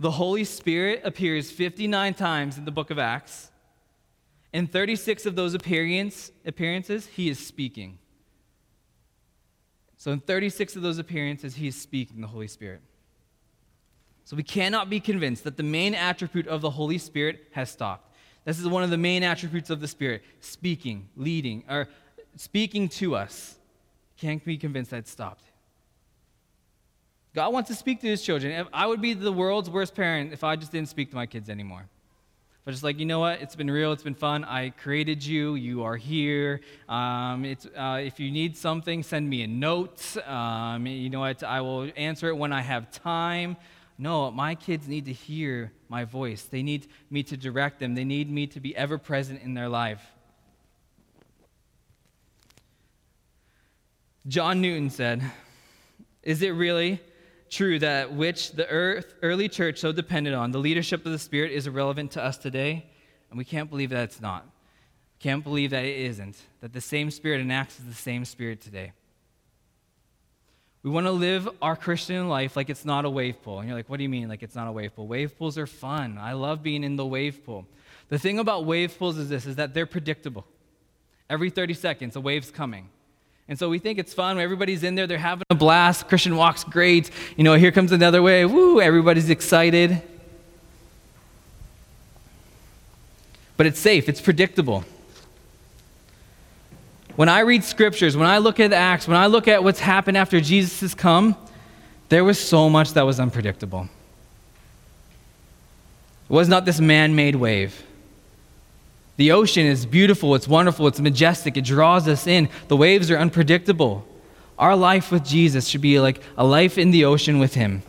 the 0.00 0.12
Holy 0.12 0.44
Spirit 0.44 1.02
appears 1.04 1.50
59 1.50 2.14
times 2.14 2.56
in 2.56 2.64
the 2.64 2.70
book 2.70 2.90
of 2.90 2.98
Acts. 2.98 3.50
In 4.50 4.66
36 4.66 5.26
of 5.26 5.36
those 5.36 5.52
appearance, 5.52 6.32
appearances, 6.46 7.06
he 7.06 7.28
is 7.28 7.38
speaking. 7.38 7.98
So, 9.98 10.10
in 10.10 10.20
36 10.20 10.74
of 10.76 10.82
those 10.82 10.96
appearances, 10.96 11.54
he 11.54 11.68
is 11.68 11.76
speaking 11.76 12.22
the 12.22 12.26
Holy 12.26 12.48
Spirit. 12.48 12.80
So, 14.24 14.36
we 14.36 14.42
cannot 14.42 14.88
be 14.88 15.00
convinced 15.00 15.44
that 15.44 15.58
the 15.58 15.62
main 15.62 15.94
attribute 15.94 16.48
of 16.48 16.62
the 16.62 16.70
Holy 16.70 16.96
Spirit 16.96 17.48
has 17.52 17.70
stopped. 17.70 18.16
This 18.46 18.58
is 18.58 18.66
one 18.66 18.82
of 18.82 18.88
the 18.88 18.96
main 18.96 19.22
attributes 19.22 19.68
of 19.68 19.80
the 19.80 19.88
Spirit 19.88 20.22
speaking, 20.40 21.10
leading, 21.14 21.62
or 21.68 21.88
speaking 22.36 22.88
to 22.88 23.16
us. 23.16 23.58
Can't 24.16 24.42
be 24.42 24.56
convinced 24.56 24.92
that 24.92 25.06
stopped. 25.06 25.44
God 27.34 27.52
wants 27.52 27.68
to 27.68 27.76
speak 27.76 28.00
to 28.00 28.08
his 28.08 28.22
children. 28.22 28.66
I 28.72 28.86
would 28.86 29.00
be 29.00 29.14
the 29.14 29.32
world's 29.32 29.70
worst 29.70 29.94
parent 29.94 30.32
if 30.32 30.42
I 30.42 30.56
just 30.56 30.72
didn't 30.72 30.88
speak 30.88 31.10
to 31.10 31.16
my 31.16 31.26
kids 31.26 31.48
anymore. 31.48 31.86
If 32.62 32.68
I 32.68 32.70
just 32.72 32.82
like, 32.82 32.98
you 32.98 33.06
know 33.06 33.20
what, 33.20 33.40
it's 33.40 33.56
been 33.56 33.70
real, 33.70 33.92
it's 33.92 34.02
been 34.02 34.14
fun. 34.14 34.44
I 34.44 34.70
created 34.70 35.24
you, 35.24 35.54
you 35.54 35.84
are 35.84 35.96
here. 35.96 36.60
Um, 36.88 37.44
it's, 37.44 37.66
uh, 37.66 38.00
if 38.02 38.18
you 38.18 38.30
need 38.30 38.56
something, 38.56 39.02
send 39.02 39.30
me 39.30 39.42
a 39.42 39.46
note. 39.46 40.16
Um, 40.26 40.86
you 40.86 41.08
know 41.08 41.20
what, 41.20 41.42
I 41.42 41.60
will 41.60 41.90
answer 41.96 42.28
it 42.28 42.36
when 42.36 42.52
I 42.52 42.60
have 42.62 42.90
time. 42.90 43.56
No, 43.96 44.30
my 44.30 44.54
kids 44.56 44.88
need 44.88 45.04
to 45.06 45.12
hear 45.12 45.72
my 45.88 46.04
voice. 46.04 46.42
They 46.42 46.62
need 46.62 46.88
me 47.10 47.22
to 47.24 47.36
direct 47.36 47.78
them, 47.78 47.94
they 47.94 48.04
need 48.04 48.30
me 48.30 48.46
to 48.48 48.60
be 48.60 48.76
ever 48.76 48.98
present 48.98 49.40
in 49.42 49.54
their 49.54 49.68
life. 49.68 50.02
John 54.26 54.60
Newton 54.60 54.90
said, 54.90 55.22
Is 56.22 56.42
it 56.42 56.50
really 56.50 57.00
true 57.50 57.78
that 57.80 58.12
which 58.14 58.52
the 58.52 58.68
earth, 58.68 59.14
early 59.22 59.48
church 59.48 59.78
so 59.78 59.92
depended 59.92 60.32
on, 60.32 60.52
the 60.52 60.58
leadership 60.58 61.04
of 61.04 61.12
the 61.12 61.18
Spirit, 61.18 61.52
is 61.52 61.66
irrelevant 61.66 62.12
to 62.12 62.22
us 62.22 62.38
today? 62.38 62.86
And 63.28 63.38
we 63.38 63.44
can't 63.44 63.68
believe 63.68 63.90
that 63.90 64.04
it's 64.04 64.20
not. 64.20 64.44
We 64.44 65.22
Can't 65.22 65.44
believe 65.44 65.70
that 65.70 65.84
it 65.84 65.98
isn't, 65.98 66.36
that 66.60 66.72
the 66.72 66.80
same 66.80 67.10
Spirit 67.10 67.40
enacts 67.40 67.76
the 67.76 67.94
same 67.94 68.24
Spirit 68.24 68.60
today. 68.60 68.92
We 70.82 70.90
want 70.90 71.06
to 71.06 71.12
live 71.12 71.46
our 71.60 71.76
Christian 71.76 72.28
life 72.28 72.56
like 72.56 72.70
it's 72.70 72.86
not 72.86 73.04
a 73.04 73.10
wave 73.10 73.42
pool. 73.42 73.58
And 73.58 73.68
you're 73.68 73.76
like, 73.76 73.90
what 73.90 73.98
do 73.98 74.02
you 74.02 74.08
mean, 74.08 74.28
like 74.28 74.42
it's 74.42 74.54
not 74.54 74.66
a 74.66 74.72
wave 74.72 74.96
pool? 74.96 75.06
Wave 75.06 75.36
pools 75.36 75.58
are 75.58 75.66
fun. 75.66 76.16
I 76.18 76.32
love 76.32 76.62
being 76.62 76.84
in 76.84 76.96
the 76.96 77.04
wave 77.04 77.44
pool. 77.44 77.66
The 78.08 78.18
thing 78.18 78.38
about 78.38 78.64
wave 78.64 78.98
pools 78.98 79.18
is 79.18 79.28
this, 79.28 79.44
is 79.44 79.56
that 79.56 79.74
they're 79.74 79.86
predictable. 79.86 80.46
Every 81.28 81.50
30 81.50 81.74
seconds, 81.74 82.16
a 82.16 82.20
wave's 82.20 82.50
coming. 82.50 82.88
And 83.50 83.58
so 83.58 83.68
we 83.68 83.80
think 83.80 83.98
it's 83.98 84.14
fun. 84.14 84.38
Everybody's 84.38 84.84
in 84.84 84.94
there, 84.94 85.08
they're 85.08 85.18
having 85.18 85.42
a 85.50 85.56
blast. 85.56 86.06
Christian 86.06 86.36
walks 86.36 86.62
great. 86.62 87.10
You 87.36 87.42
know, 87.42 87.54
here 87.54 87.72
comes 87.72 87.90
another 87.90 88.22
wave. 88.22 88.52
Woo, 88.52 88.80
everybody's 88.80 89.28
excited. 89.28 90.00
But 93.56 93.66
it's 93.66 93.80
safe, 93.80 94.08
it's 94.08 94.20
predictable. 94.20 94.84
When 97.16 97.28
I 97.28 97.40
read 97.40 97.64
scriptures, 97.64 98.16
when 98.16 98.28
I 98.28 98.38
look 98.38 98.60
at 98.60 98.72
Acts, 98.72 99.08
when 99.08 99.16
I 99.16 99.26
look 99.26 99.48
at 99.48 99.64
what's 99.64 99.80
happened 99.80 100.16
after 100.16 100.40
Jesus 100.40 100.80
has 100.80 100.94
come, 100.94 101.34
there 102.08 102.22
was 102.22 102.38
so 102.38 102.70
much 102.70 102.92
that 102.92 103.02
was 103.02 103.18
unpredictable. 103.18 103.88
It 106.30 106.32
was 106.32 106.48
not 106.48 106.64
this 106.64 106.78
man 106.78 107.16
made 107.16 107.34
wave. 107.34 107.82
The 109.20 109.32
ocean 109.32 109.66
is 109.66 109.84
beautiful, 109.84 110.34
it's 110.34 110.48
wonderful, 110.48 110.86
it's 110.86 110.98
majestic, 110.98 111.58
it 111.58 111.64
draws 111.66 112.08
us 112.08 112.26
in. 112.26 112.48
The 112.68 112.76
waves 112.78 113.10
are 113.10 113.18
unpredictable. 113.18 114.02
Our 114.58 114.74
life 114.74 115.12
with 115.12 115.26
Jesus 115.26 115.68
should 115.68 115.82
be 115.82 116.00
like 116.00 116.22
a 116.38 116.46
life 116.46 116.78
in 116.78 116.90
the 116.90 117.04
ocean 117.04 117.38
with 117.38 117.52
Him, 117.52 117.82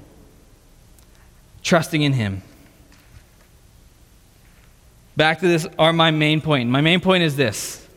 trusting 1.64 2.02
in 2.02 2.12
Him. 2.12 2.42
Back 5.16 5.40
to 5.40 5.48
this, 5.48 5.66
are 5.80 5.94
my 5.94 6.12
main 6.12 6.42
point. 6.42 6.70
My 6.70 6.82
main 6.82 7.00
point 7.00 7.24
is 7.24 7.38
this 7.38 7.88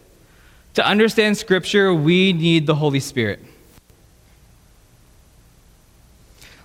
to 0.74 0.86
understand 0.86 1.36
Scripture, 1.36 1.92
we 1.92 2.32
need 2.32 2.68
the 2.68 2.76
Holy 2.76 3.00
Spirit. 3.00 3.40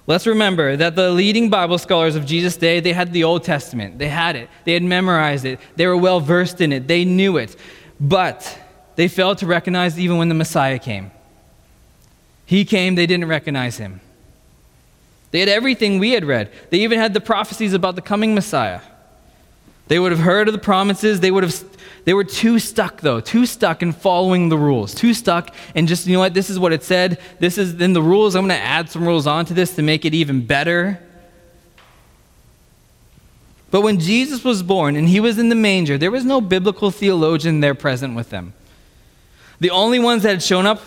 Let's 0.09 0.25
remember 0.25 0.75
that 0.75 0.95
the 0.95 1.11
leading 1.11 1.51
Bible 1.51 1.77
scholars 1.77 2.15
of 2.15 2.25
Jesus' 2.25 2.57
day, 2.57 2.79
they 2.79 2.93
had 2.93 3.13
the 3.13 3.23
Old 3.23 3.43
Testament. 3.43 3.99
They 3.99 4.09
had 4.09 4.35
it. 4.35 4.49
They 4.65 4.73
had 4.73 4.81
memorized 4.81 5.45
it. 5.45 5.59
They 5.75 5.85
were 5.85 5.95
well 5.95 6.19
versed 6.19 6.61
in 6.61 6.73
it. 6.73 6.87
They 6.87 7.05
knew 7.05 7.37
it. 7.37 7.55
But 7.99 8.59
they 8.95 9.07
failed 9.07 9.37
to 9.37 9.45
recognize 9.45 9.99
even 9.99 10.17
when 10.17 10.27
the 10.27 10.33
Messiah 10.33 10.79
came. 10.79 11.11
He 12.47 12.65
came, 12.65 12.95
they 12.95 13.05
didn't 13.05 13.27
recognize 13.27 13.77
him. 13.77 14.01
They 15.29 15.41
had 15.41 15.49
everything 15.49 15.99
we 15.99 16.13
had 16.13 16.25
read. 16.25 16.51
They 16.71 16.79
even 16.79 16.97
had 16.97 17.13
the 17.13 17.21
prophecies 17.21 17.73
about 17.73 17.95
the 17.95 18.01
coming 18.01 18.33
Messiah. 18.33 18.81
They 19.89 19.99
would 19.99 20.11
have 20.11 20.21
heard 20.21 20.47
of 20.47 20.53
the 20.53 20.59
promises. 20.59 21.19
They 21.19 21.29
would 21.29 21.43
have 21.43 21.63
they 22.09 22.15
were 22.15 22.23
too 22.23 22.57
stuck, 22.57 23.01
though, 23.01 23.19
too 23.19 23.45
stuck 23.45 23.83
in 23.83 23.91
following 23.91 24.49
the 24.49 24.57
rules, 24.57 24.95
too 24.95 25.13
stuck 25.13 25.53
in 25.75 25.85
just, 25.85 26.07
you 26.07 26.13
know 26.13 26.19
what, 26.19 26.33
this 26.33 26.49
is 26.49 26.57
what 26.57 26.73
it 26.73 26.81
said. 26.81 27.19
This 27.37 27.59
is 27.59 27.75
then 27.75 27.93
the 27.93 28.01
rules. 28.01 28.33
I'm 28.33 28.47
going 28.47 28.59
to 28.59 28.65
add 28.65 28.89
some 28.89 29.05
rules 29.05 29.27
onto 29.27 29.53
this 29.53 29.75
to 29.75 29.83
make 29.83 30.05
it 30.05 30.15
even 30.15 30.43
better. 30.43 30.99
But 33.69 33.81
when 33.81 33.99
Jesus 33.99 34.43
was 34.43 34.63
born 34.63 34.95
and 34.95 35.07
he 35.07 35.19
was 35.19 35.37
in 35.37 35.49
the 35.49 35.55
manger, 35.55 35.99
there 35.99 36.09
was 36.09 36.25
no 36.25 36.41
biblical 36.41 36.89
theologian 36.89 37.59
there 37.59 37.75
present 37.75 38.15
with 38.15 38.31
them. 38.31 38.53
The 39.59 39.69
only 39.69 39.99
ones 39.99 40.23
that 40.23 40.29
had 40.29 40.41
shown 40.41 40.65
up 40.65 40.81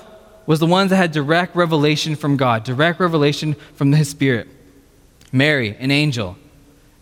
was 0.49 0.59
the 0.59 0.67
ones 0.67 0.91
that 0.91 0.97
had 0.97 1.13
direct 1.13 1.55
revelation 1.55 2.17
from 2.17 2.37
God, 2.37 2.65
direct 2.65 2.99
revelation 2.99 3.55
from 3.77 3.93
his 3.93 4.09
spirit. 4.09 4.49
Mary, 5.31 5.77
an 5.79 5.93
angel. 5.93 6.37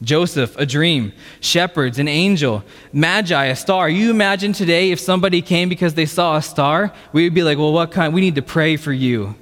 Joseph, 0.02 0.56
a 0.56 0.64
dream. 0.64 1.12
Shepherds, 1.40 1.98
an 1.98 2.08
angel. 2.08 2.64
Magi, 2.92 3.44
a 3.44 3.56
star. 3.56 3.88
You 3.88 4.10
imagine 4.10 4.52
today 4.52 4.90
if 4.90 5.00
somebody 5.00 5.42
came 5.42 5.68
because 5.68 5.94
they 5.94 6.06
saw 6.06 6.36
a 6.36 6.42
star, 6.42 6.92
we 7.12 7.24
would 7.24 7.34
be 7.34 7.42
like, 7.42 7.58
well, 7.58 7.72
what 7.72 7.92
kind? 7.92 8.14
We 8.14 8.22
need 8.22 8.36
to 8.36 8.42
pray 8.42 8.76
for 8.76 8.92
you. 8.92 9.34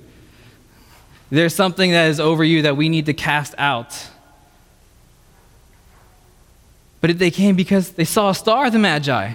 There's 1.30 1.54
something 1.54 1.92
that 1.92 2.08
is 2.08 2.18
over 2.18 2.42
you 2.42 2.62
that 2.62 2.76
we 2.76 2.88
need 2.88 3.06
to 3.06 3.14
cast 3.14 3.54
out. 3.58 4.08
But 7.00 7.10
if 7.10 7.18
they 7.18 7.30
came 7.30 7.54
because 7.54 7.90
they 7.90 8.04
saw 8.04 8.30
a 8.30 8.34
star, 8.34 8.70
the 8.70 8.78
Magi. 8.78 9.34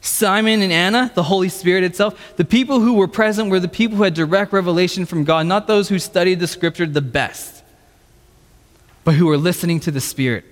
Simon 0.00 0.62
and 0.62 0.72
Anna, 0.72 1.12
the 1.14 1.22
Holy 1.22 1.48
Spirit 1.48 1.84
itself, 1.84 2.34
the 2.36 2.44
people 2.44 2.80
who 2.80 2.94
were 2.94 3.06
present 3.06 3.50
were 3.50 3.60
the 3.60 3.68
people 3.68 3.98
who 3.98 4.02
had 4.02 4.14
direct 4.14 4.52
revelation 4.52 5.06
from 5.06 5.22
God, 5.22 5.46
not 5.46 5.68
those 5.68 5.88
who 5.88 6.00
studied 6.00 6.40
the 6.40 6.48
scripture 6.48 6.86
the 6.86 7.00
best 7.00 7.61
but 9.04 9.14
who 9.14 9.26
were 9.26 9.38
listening 9.38 9.80
to 9.80 9.90
the 9.90 10.00
Spirit. 10.00 10.44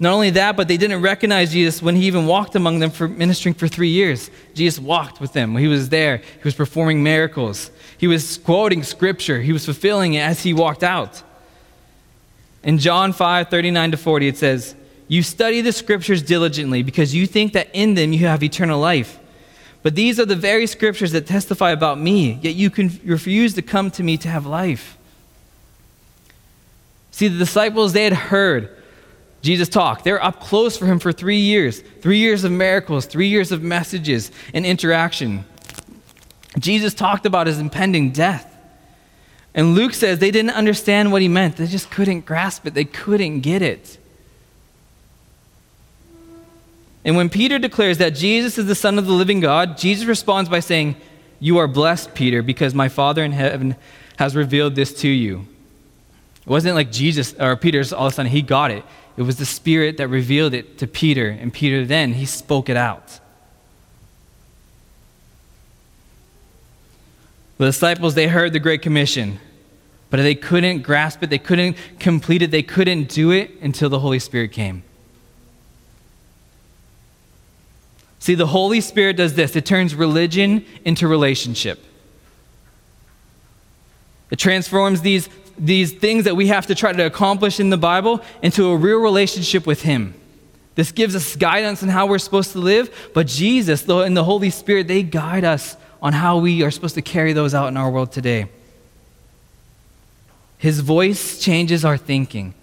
Not 0.00 0.12
only 0.12 0.30
that, 0.30 0.56
but 0.56 0.68
they 0.68 0.76
didn't 0.76 1.02
recognize 1.02 1.52
Jesus 1.52 1.82
when 1.82 1.96
he 1.96 2.06
even 2.06 2.26
walked 2.26 2.54
among 2.54 2.78
them 2.78 2.90
for 2.90 3.08
ministering 3.08 3.54
for 3.54 3.66
three 3.66 3.88
years. 3.88 4.30
Jesus 4.54 4.78
walked 4.78 5.20
with 5.20 5.32
them. 5.32 5.56
He 5.56 5.66
was 5.66 5.88
there. 5.88 6.18
He 6.18 6.44
was 6.44 6.54
performing 6.54 7.02
miracles. 7.02 7.72
He 7.98 8.06
was 8.06 8.38
quoting 8.38 8.84
scripture. 8.84 9.40
He 9.40 9.52
was 9.52 9.64
fulfilling 9.64 10.14
it 10.14 10.20
as 10.20 10.42
he 10.42 10.54
walked 10.54 10.84
out. 10.84 11.22
In 12.62 12.78
John 12.78 13.12
5 13.12 13.48
39 13.48 13.90
to 13.92 13.96
40, 13.96 14.28
it 14.28 14.36
says, 14.36 14.76
You 15.08 15.24
study 15.24 15.62
the 15.62 15.72
scriptures 15.72 16.22
diligently 16.22 16.84
because 16.84 17.12
you 17.12 17.26
think 17.26 17.52
that 17.54 17.68
in 17.72 17.94
them 17.94 18.12
you 18.12 18.26
have 18.26 18.44
eternal 18.44 18.78
life. 18.78 19.18
But 19.82 19.96
these 19.96 20.20
are 20.20 20.26
the 20.26 20.36
very 20.36 20.66
scriptures 20.66 21.12
that 21.12 21.26
testify 21.26 21.70
about 21.70 21.98
me, 21.98 22.38
yet 22.42 22.54
you 22.54 22.68
can 22.70 23.00
refuse 23.04 23.54
to 23.54 23.62
come 23.62 23.90
to 23.92 24.02
me 24.02 24.16
to 24.18 24.28
have 24.28 24.44
life. 24.44 24.97
See, 27.18 27.26
the 27.26 27.36
disciples, 27.36 27.94
they 27.94 28.04
had 28.04 28.12
heard 28.12 28.70
Jesus 29.42 29.68
talk. 29.68 30.04
They 30.04 30.12
were 30.12 30.22
up 30.22 30.38
close 30.38 30.76
for 30.76 30.86
him 30.86 31.00
for 31.00 31.10
three 31.10 31.40
years 31.40 31.80
three 32.00 32.18
years 32.18 32.44
of 32.44 32.52
miracles, 32.52 33.06
three 33.06 33.26
years 33.26 33.50
of 33.50 33.60
messages 33.60 34.30
and 34.54 34.64
interaction. 34.64 35.44
Jesus 36.60 36.94
talked 36.94 37.26
about 37.26 37.48
his 37.48 37.58
impending 37.58 38.12
death. 38.12 38.56
And 39.52 39.74
Luke 39.74 39.94
says 39.94 40.20
they 40.20 40.30
didn't 40.30 40.52
understand 40.52 41.10
what 41.10 41.20
he 41.20 41.26
meant, 41.26 41.56
they 41.56 41.66
just 41.66 41.90
couldn't 41.90 42.24
grasp 42.24 42.68
it, 42.68 42.74
they 42.74 42.84
couldn't 42.84 43.40
get 43.40 43.62
it. 43.62 43.98
And 47.04 47.16
when 47.16 47.30
Peter 47.30 47.58
declares 47.58 47.98
that 47.98 48.10
Jesus 48.10 48.58
is 48.58 48.66
the 48.66 48.76
Son 48.76 48.96
of 48.96 49.06
the 49.06 49.12
living 49.12 49.40
God, 49.40 49.76
Jesus 49.76 50.06
responds 50.06 50.48
by 50.48 50.60
saying, 50.60 50.94
You 51.40 51.58
are 51.58 51.66
blessed, 51.66 52.14
Peter, 52.14 52.42
because 52.42 52.74
my 52.74 52.88
Father 52.88 53.24
in 53.24 53.32
heaven 53.32 53.74
has 54.20 54.36
revealed 54.36 54.76
this 54.76 54.94
to 55.00 55.08
you. 55.08 55.48
It 56.48 56.50
wasn't 56.50 56.76
like 56.76 56.90
Jesus 56.90 57.34
or 57.38 57.56
Peter's 57.56 57.92
all 57.92 58.06
of 58.06 58.14
a 58.14 58.16
sudden 58.16 58.32
he 58.32 58.40
got 58.40 58.70
it. 58.70 58.82
It 59.18 59.22
was 59.22 59.36
the 59.36 59.44
Spirit 59.44 59.98
that 59.98 60.08
revealed 60.08 60.54
it 60.54 60.78
to 60.78 60.86
Peter, 60.86 61.28
and 61.28 61.52
Peter 61.52 61.84
then 61.84 62.14
he 62.14 62.24
spoke 62.24 62.70
it 62.70 62.76
out. 62.76 63.20
The 67.58 67.66
disciples, 67.66 68.14
they 68.14 68.28
heard 68.28 68.54
the 68.54 68.60
Great 68.60 68.80
Commission, 68.80 69.40
but 70.08 70.18
they 70.18 70.34
couldn't 70.34 70.80
grasp 70.80 71.22
it, 71.22 71.28
they 71.28 71.38
couldn't 71.38 71.76
complete 71.98 72.40
it, 72.40 72.50
they 72.50 72.62
couldn't 72.62 73.10
do 73.10 73.30
it 73.30 73.50
until 73.60 73.90
the 73.90 73.98
Holy 73.98 74.18
Spirit 74.18 74.50
came. 74.52 74.84
See, 78.20 78.34
the 78.34 78.46
Holy 78.46 78.80
Spirit 78.80 79.18
does 79.18 79.34
this 79.34 79.54
it 79.54 79.66
turns 79.66 79.94
religion 79.94 80.64
into 80.82 81.08
relationship. 81.08 81.84
It 84.30 84.38
transforms 84.38 85.02
these 85.02 85.28
these 85.58 85.92
things 85.92 86.24
that 86.24 86.36
we 86.36 86.48
have 86.48 86.66
to 86.66 86.74
try 86.74 86.92
to 86.92 87.06
accomplish 87.06 87.60
in 87.60 87.70
the 87.70 87.76
Bible 87.76 88.20
into 88.42 88.68
a 88.68 88.76
real 88.76 88.98
relationship 88.98 89.66
with 89.66 89.82
Him. 89.82 90.14
This 90.74 90.92
gives 90.92 91.16
us 91.16 91.34
guidance 91.34 91.82
on 91.82 91.88
how 91.88 92.06
we're 92.06 92.18
supposed 92.18 92.52
to 92.52 92.60
live, 92.60 93.10
but 93.12 93.26
Jesus 93.26 93.88
and 93.88 94.16
the 94.16 94.24
Holy 94.24 94.50
Spirit, 94.50 94.86
they 94.86 95.02
guide 95.02 95.44
us 95.44 95.76
on 96.00 96.12
how 96.12 96.38
we 96.38 96.62
are 96.62 96.70
supposed 96.70 96.94
to 96.94 97.02
carry 97.02 97.32
those 97.32 97.54
out 97.54 97.66
in 97.66 97.76
our 97.76 97.90
world 97.90 98.12
today. 98.12 98.48
His 100.58 100.80
voice 100.80 101.40
changes 101.40 101.84
our 101.84 101.96
thinking. 101.96 102.54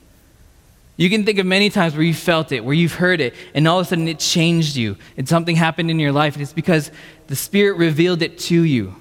You 0.98 1.10
can 1.10 1.26
think 1.26 1.40
of 1.40 1.46
many 1.46 1.70
times 1.70 1.94
where 1.94 2.04
you 2.04 2.14
felt 2.14 2.54
it, 2.54 2.64
where 2.64 2.74
you've 2.74 2.94
heard 2.94 3.20
it, 3.20 3.34
and 3.54 3.68
all 3.68 3.80
of 3.80 3.86
a 3.86 3.90
sudden 3.90 4.08
it 4.08 4.20
changed 4.20 4.78
you, 4.78 4.96
and 5.18 5.28
something 5.28 5.58
happened 5.58 5.92
in 5.92 6.00
your 6.00 6.14
life, 6.14 6.36
and 6.36 6.42
it's 6.42 6.54
because 6.54 6.92
the 7.28 7.36
Spirit 7.36 7.78
revealed 7.78 8.22
it 8.22 8.40
to 8.40 8.64
you. 8.64 8.96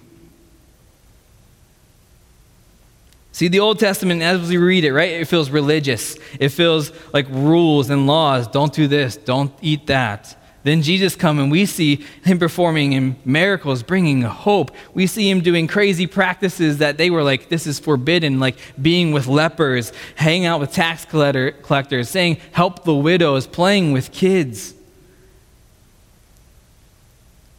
See, 3.35 3.49
the 3.49 3.59
Old 3.59 3.81
Testament, 3.81 4.23
as 4.23 4.49
we 4.49 4.59
read 4.59 4.85
it, 4.85 4.93
right, 4.93 5.11
it 5.11 5.25
feels 5.25 5.51
religious. 5.51 6.17
It 6.39 6.51
feels 6.51 6.93
like 7.13 7.27
rules 7.31 7.91
and 7.91 8.07
laws. 8.07 8.47
Don't 8.47 8.73
do 8.73 8.87
this, 8.87 9.17
don't 9.17 9.53
eat 9.61 9.89
that. 9.89 10.37
Then 10.63 10.83
Jesus 10.83 11.17
come 11.17 11.41
and 11.41 11.51
we 11.51 11.67
see 11.67 12.07
him 12.23 12.39
performing 12.39 12.93
in 12.93 13.17
miracles, 13.25 13.83
bringing 13.83 14.23
hope. 14.23 14.71
We 14.95 15.09
see 15.09 15.29
him 15.29 15.41
doing 15.41 15.67
crazy 15.67 16.07
practices 16.07 16.79
that 16.79 16.97
they 16.97 17.11
were 17.11 17.25
like, 17.25 17.49
this 17.49 17.67
is 17.67 17.81
forbidden, 17.81 18.39
like 18.39 18.57
being 18.81 19.11
with 19.11 19.27
lepers, 19.27 19.93
hanging 20.15 20.47
out 20.47 20.61
with 20.61 20.71
tax 20.71 21.05
collector, 21.05 21.51
collectors, 21.51 22.09
saying, 22.09 22.37
help 22.53 22.85
the 22.85 22.95
widows, 22.95 23.49
playing 23.49 23.91
with 23.91 24.13
kids. 24.13 24.75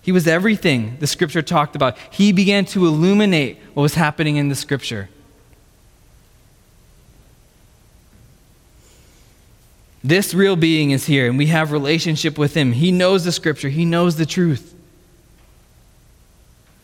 He 0.01 0.13
was 0.13 0.25
everything 0.25 0.95
the 1.01 1.07
scripture 1.07 1.41
talked 1.41 1.75
about. 1.75 1.97
He 2.11 2.31
began 2.31 2.63
to 2.67 2.85
illuminate 2.85 3.59
what 3.73 3.83
was 3.83 3.95
happening 3.95 4.37
in 4.37 4.47
the 4.47 4.55
scripture. 4.55 5.09
This 10.05 10.35
real 10.35 10.55
being 10.55 10.91
is 10.91 11.07
here, 11.07 11.27
and 11.27 11.35
we 11.35 11.47
have 11.47 11.71
relationship 11.71 12.37
with 12.37 12.53
him. 12.53 12.73
He 12.73 12.91
knows 12.91 13.23
the 13.23 13.31
scripture, 13.31 13.69
he 13.69 13.85
knows 13.85 14.17
the 14.17 14.25
truth. 14.27 14.75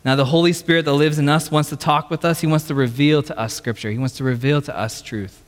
Now, 0.03 0.15
the 0.15 0.25
Holy 0.25 0.53
Spirit 0.53 0.85
that 0.85 0.93
lives 0.93 1.19
in 1.19 1.29
us 1.29 1.51
wants 1.51 1.69
to 1.69 1.75
talk 1.75 2.09
with 2.09 2.25
us. 2.25 2.41
He 2.41 2.47
wants 2.47 2.65
to 2.65 2.73
reveal 2.73 3.21
to 3.21 3.37
us 3.37 3.53
scripture, 3.53 3.91
he 3.91 3.99
wants 3.99 4.17
to 4.17 4.23
reveal 4.23 4.59
to 4.63 4.75
us 4.75 5.03
truth. 5.03 5.43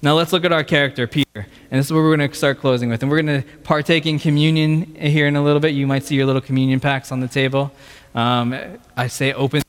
Now, 0.00 0.14
let's 0.14 0.32
look 0.32 0.46
at 0.46 0.52
our 0.52 0.64
character, 0.64 1.06
Peter. 1.06 1.26
And 1.34 1.78
this 1.78 1.84
is 1.86 1.92
where 1.92 2.02
we're 2.02 2.16
going 2.16 2.30
to 2.30 2.34
start 2.34 2.60
closing 2.60 2.88
with. 2.88 3.02
And 3.02 3.10
we're 3.10 3.20
going 3.20 3.42
to 3.42 3.48
partake 3.58 4.06
in 4.06 4.18
communion 4.18 4.94
here 4.94 5.26
in 5.26 5.36
a 5.36 5.44
little 5.44 5.60
bit. 5.60 5.74
You 5.74 5.86
might 5.86 6.04
see 6.04 6.14
your 6.14 6.24
little 6.24 6.42
communion 6.42 6.80
packs 6.80 7.12
on 7.12 7.20
the 7.20 7.28
table. 7.28 7.72
Um, 8.14 8.54
I 8.96 9.08
say 9.08 9.34
open 9.34 9.62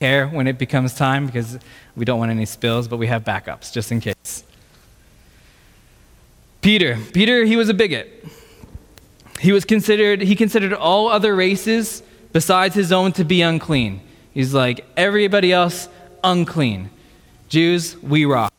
care 0.00 0.28
when 0.28 0.46
it 0.46 0.58
becomes 0.58 0.94
time 0.94 1.24
because 1.24 1.58
we 1.96 2.04
don't 2.04 2.18
want 2.18 2.30
any 2.30 2.44
spills, 2.44 2.88
but 2.88 2.98
we 2.98 3.06
have 3.06 3.24
backups 3.24 3.72
just 3.72 3.90
in 3.90 4.00
case. 4.00 4.44
Peter. 6.62 6.96
Peter, 7.12 7.44
he 7.44 7.56
was 7.56 7.68
a 7.68 7.74
bigot. 7.74 8.24
He 9.40 9.50
was 9.50 9.64
considered, 9.64 10.22
he 10.22 10.36
considered 10.36 10.72
all 10.72 11.08
other 11.08 11.34
races 11.34 12.04
besides 12.32 12.76
his 12.76 12.92
own 12.92 13.10
to 13.12 13.24
be 13.24 13.42
unclean. 13.42 14.00
He's 14.32 14.54
like, 14.54 14.84
everybody 14.96 15.52
else, 15.52 15.88
unclean. 16.22 16.90
Jews, 17.48 18.00
we 18.00 18.24
rock. 18.24 18.54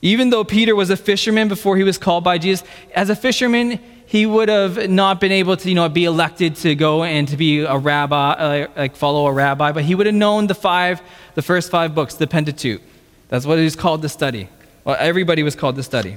Even 0.00 0.30
though 0.30 0.42
Peter 0.42 0.74
was 0.74 0.88
a 0.88 0.96
fisherman 0.96 1.48
before 1.48 1.76
he 1.76 1.84
was 1.84 1.98
called 1.98 2.24
by 2.24 2.38
Jesus, 2.38 2.66
as 2.94 3.10
a 3.10 3.14
fisherman, 3.14 3.78
he 4.06 4.24
would 4.24 4.48
have 4.48 4.88
not 4.88 5.20
been 5.20 5.32
able 5.32 5.58
to, 5.58 5.68
you 5.68 5.74
know, 5.74 5.88
be 5.90 6.06
elected 6.06 6.56
to 6.56 6.74
go 6.74 7.04
and 7.04 7.28
to 7.28 7.36
be 7.36 7.60
a 7.60 7.76
rabbi, 7.76 8.32
uh, 8.32 8.66
like 8.74 8.96
follow 8.96 9.26
a 9.26 9.32
rabbi, 9.32 9.72
but 9.72 9.84
he 9.84 9.94
would 9.94 10.06
have 10.06 10.14
known 10.14 10.46
the 10.46 10.54
five, 10.54 11.02
the 11.34 11.42
first 11.42 11.70
five 11.70 11.94
books, 11.94 12.14
the 12.14 12.26
Pentateuch. 12.26 12.80
That's 13.28 13.44
what 13.44 13.58
he 13.58 13.64
was 13.64 13.76
called 13.76 14.00
to 14.00 14.08
study. 14.08 14.48
Well, 14.84 14.96
everybody 14.98 15.42
was 15.42 15.54
called 15.54 15.76
to 15.76 15.82
study. 15.82 16.16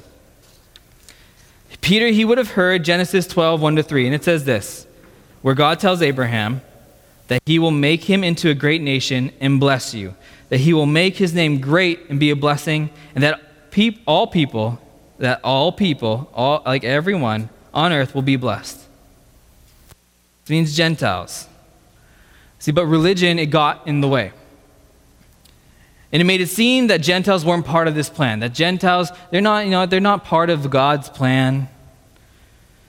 Peter, 1.83 2.07
he 2.07 2.23
would 2.23 2.37
have 2.37 2.51
heard 2.51 2.85
Genesis 2.85 3.27
12, 3.27 3.61
1 3.61 3.75
to 3.75 3.83
3, 3.83 4.05
and 4.05 4.15
it 4.15 4.23
says 4.23 4.45
this 4.45 4.87
where 5.41 5.53
God 5.53 5.81
tells 5.81 6.01
Abraham 6.01 6.61
that 7.27 7.41
he 7.45 7.59
will 7.59 7.71
make 7.71 8.05
him 8.05 8.23
into 8.23 8.49
a 8.49 8.53
great 8.53 8.81
nation 8.81 9.33
and 9.41 9.59
bless 9.59 9.93
you, 9.93 10.15
that 10.47 10.61
he 10.61 10.71
will 10.71 10.85
make 10.85 11.17
his 11.17 11.33
name 11.33 11.59
great 11.59 12.09
and 12.09 12.21
be 12.21 12.29
a 12.29 12.37
blessing, 12.37 12.89
and 13.13 13.23
that 13.23 13.69
peop- 13.69 14.01
all 14.07 14.27
people, 14.27 14.79
that 15.17 15.41
all 15.43 15.73
people, 15.73 16.31
all, 16.33 16.63
like 16.65 16.85
everyone 16.85 17.49
on 17.73 17.91
earth 17.91 18.15
will 18.15 18.21
be 18.21 18.37
blessed. 18.37 18.79
It 20.45 20.49
means 20.49 20.77
Gentiles. 20.77 21.49
See, 22.59 22.71
but 22.71 22.85
religion, 22.85 23.39
it 23.39 23.47
got 23.47 23.85
in 23.85 23.99
the 23.99 24.07
way. 24.07 24.31
And 26.13 26.21
it 26.21 26.25
made 26.25 26.39
it 26.39 26.47
seem 26.47 26.87
that 26.87 27.01
Gentiles 27.01 27.43
weren't 27.43 27.65
part 27.65 27.89
of 27.89 27.95
this 27.95 28.09
plan. 28.09 28.39
That 28.39 28.53
Gentiles, 28.53 29.11
they're 29.31 29.41
not, 29.41 29.65
you 29.65 29.71
know, 29.71 29.85
they're 29.85 29.99
not 29.99 30.23
part 30.23 30.49
of 30.49 30.69
God's 30.69 31.09
plan 31.09 31.67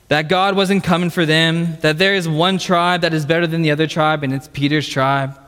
that 0.08 0.28
God 0.28 0.54
wasn't 0.54 0.84
coming 0.84 1.10
for 1.10 1.24
them, 1.24 1.76
that 1.80 1.98
there 1.98 2.14
is 2.14 2.28
one 2.28 2.58
tribe 2.58 3.00
that 3.00 3.14
is 3.14 3.24
better 3.24 3.46
than 3.46 3.62
the 3.62 3.70
other 3.70 3.87
tribe, 3.87 4.22
and 4.22 4.32
it's 4.32 4.48
Peter's 4.48 4.88
tribe. 4.88 5.38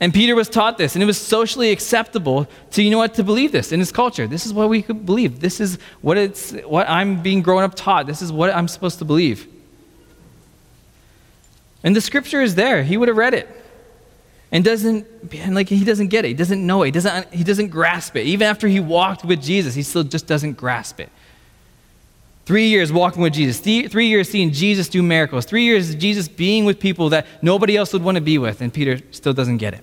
And 0.00 0.12
Peter 0.12 0.34
was 0.34 0.48
taught 0.48 0.78
this, 0.78 0.94
and 0.94 1.02
it 1.02 1.06
was 1.06 1.20
socially 1.20 1.70
acceptable 1.70 2.48
to, 2.72 2.82
you 2.82 2.90
know 2.90 2.98
what, 2.98 3.14
to 3.14 3.24
believe 3.24 3.52
this 3.52 3.70
in 3.72 3.80
his 3.80 3.92
culture. 3.92 4.26
This 4.26 4.46
is 4.46 4.52
what 4.52 4.68
we 4.68 4.82
could 4.82 5.06
believe. 5.06 5.40
This 5.40 5.60
is 5.60 5.78
what 6.00 6.16
it's 6.16 6.52
what 6.62 6.88
I'm 6.88 7.22
being 7.22 7.42
grown 7.42 7.62
up 7.62 7.74
taught. 7.74 8.06
This 8.06 8.22
is 8.22 8.32
what 8.32 8.54
I'm 8.54 8.66
supposed 8.66 8.98
to 9.00 9.04
believe. 9.04 9.46
And 11.84 11.94
the 11.94 12.00
scripture 12.00 12.40
is 12.40 12.54
there. 12.54 12.82
He 12.82 12.96
would 12.96 13.08
have 13.08 13.16
read 13.16 13.34
it. 13.34 13.61
And 14.52 14.62
doesn't 14.62 15.06
and 15.32 15.54
like 15.54 15.68
he 15.68 15.82
doesn't 15.82 16.08
get 16.08 16.26
it. 16.26 16.28
He 16.28 16.34
doesn't 16.34 16.64
know 16.64 16.82
it. 16.82 16.86
He 16.86 16.90
doesn't 16.92 17.32
he 17.32 17.42
doesn't 17.42 17.68
grasp 17.68 18.14
it. 18.16 18.26
Even 18.26 18.46
after 18.46 18.68
he 18.68 18.80
walked 18.80 19.24
with 19.24 19.42
Jesus, 19.42 19.74
he 19.74 19.82
still 19.82 20.04
just 20.04 20.26
doesn't 20.26 20.52
grasp 20.58 21.00
it. 21.00 21.08
Three 22.44 22.68
years 22.68 22.92
walking 22.92 23.22
with 23.22 23.32
Jesus. 23.32 23.60
Three 23.60 24.08
years 24.08 24.28
seeing 24.28 24.52
Jesus 24.52 24.88
do 24.88 25.02
miracles. 25.02 25.46
Three 25.46 25.64
years 25.64 25.90
of 25.90 25.98
Jesus 25.98 26.28
being 26.28 26.66
with 26.66 26.80
people 26.80 27.08
that 27.10 27.26
nobody 27.40 27.76
else 27.76 27.92
would 27.92 28.02
want 28.02 28.16
to 28.16 28.20
be 28.20 28.36
with. 28.36 28.60
And 28.60 28.72
Peter 28.72 29.00
still 29.10 29.32
doesn't 29.32 29.56
get 29.56 29.74
it. 29.74 29.80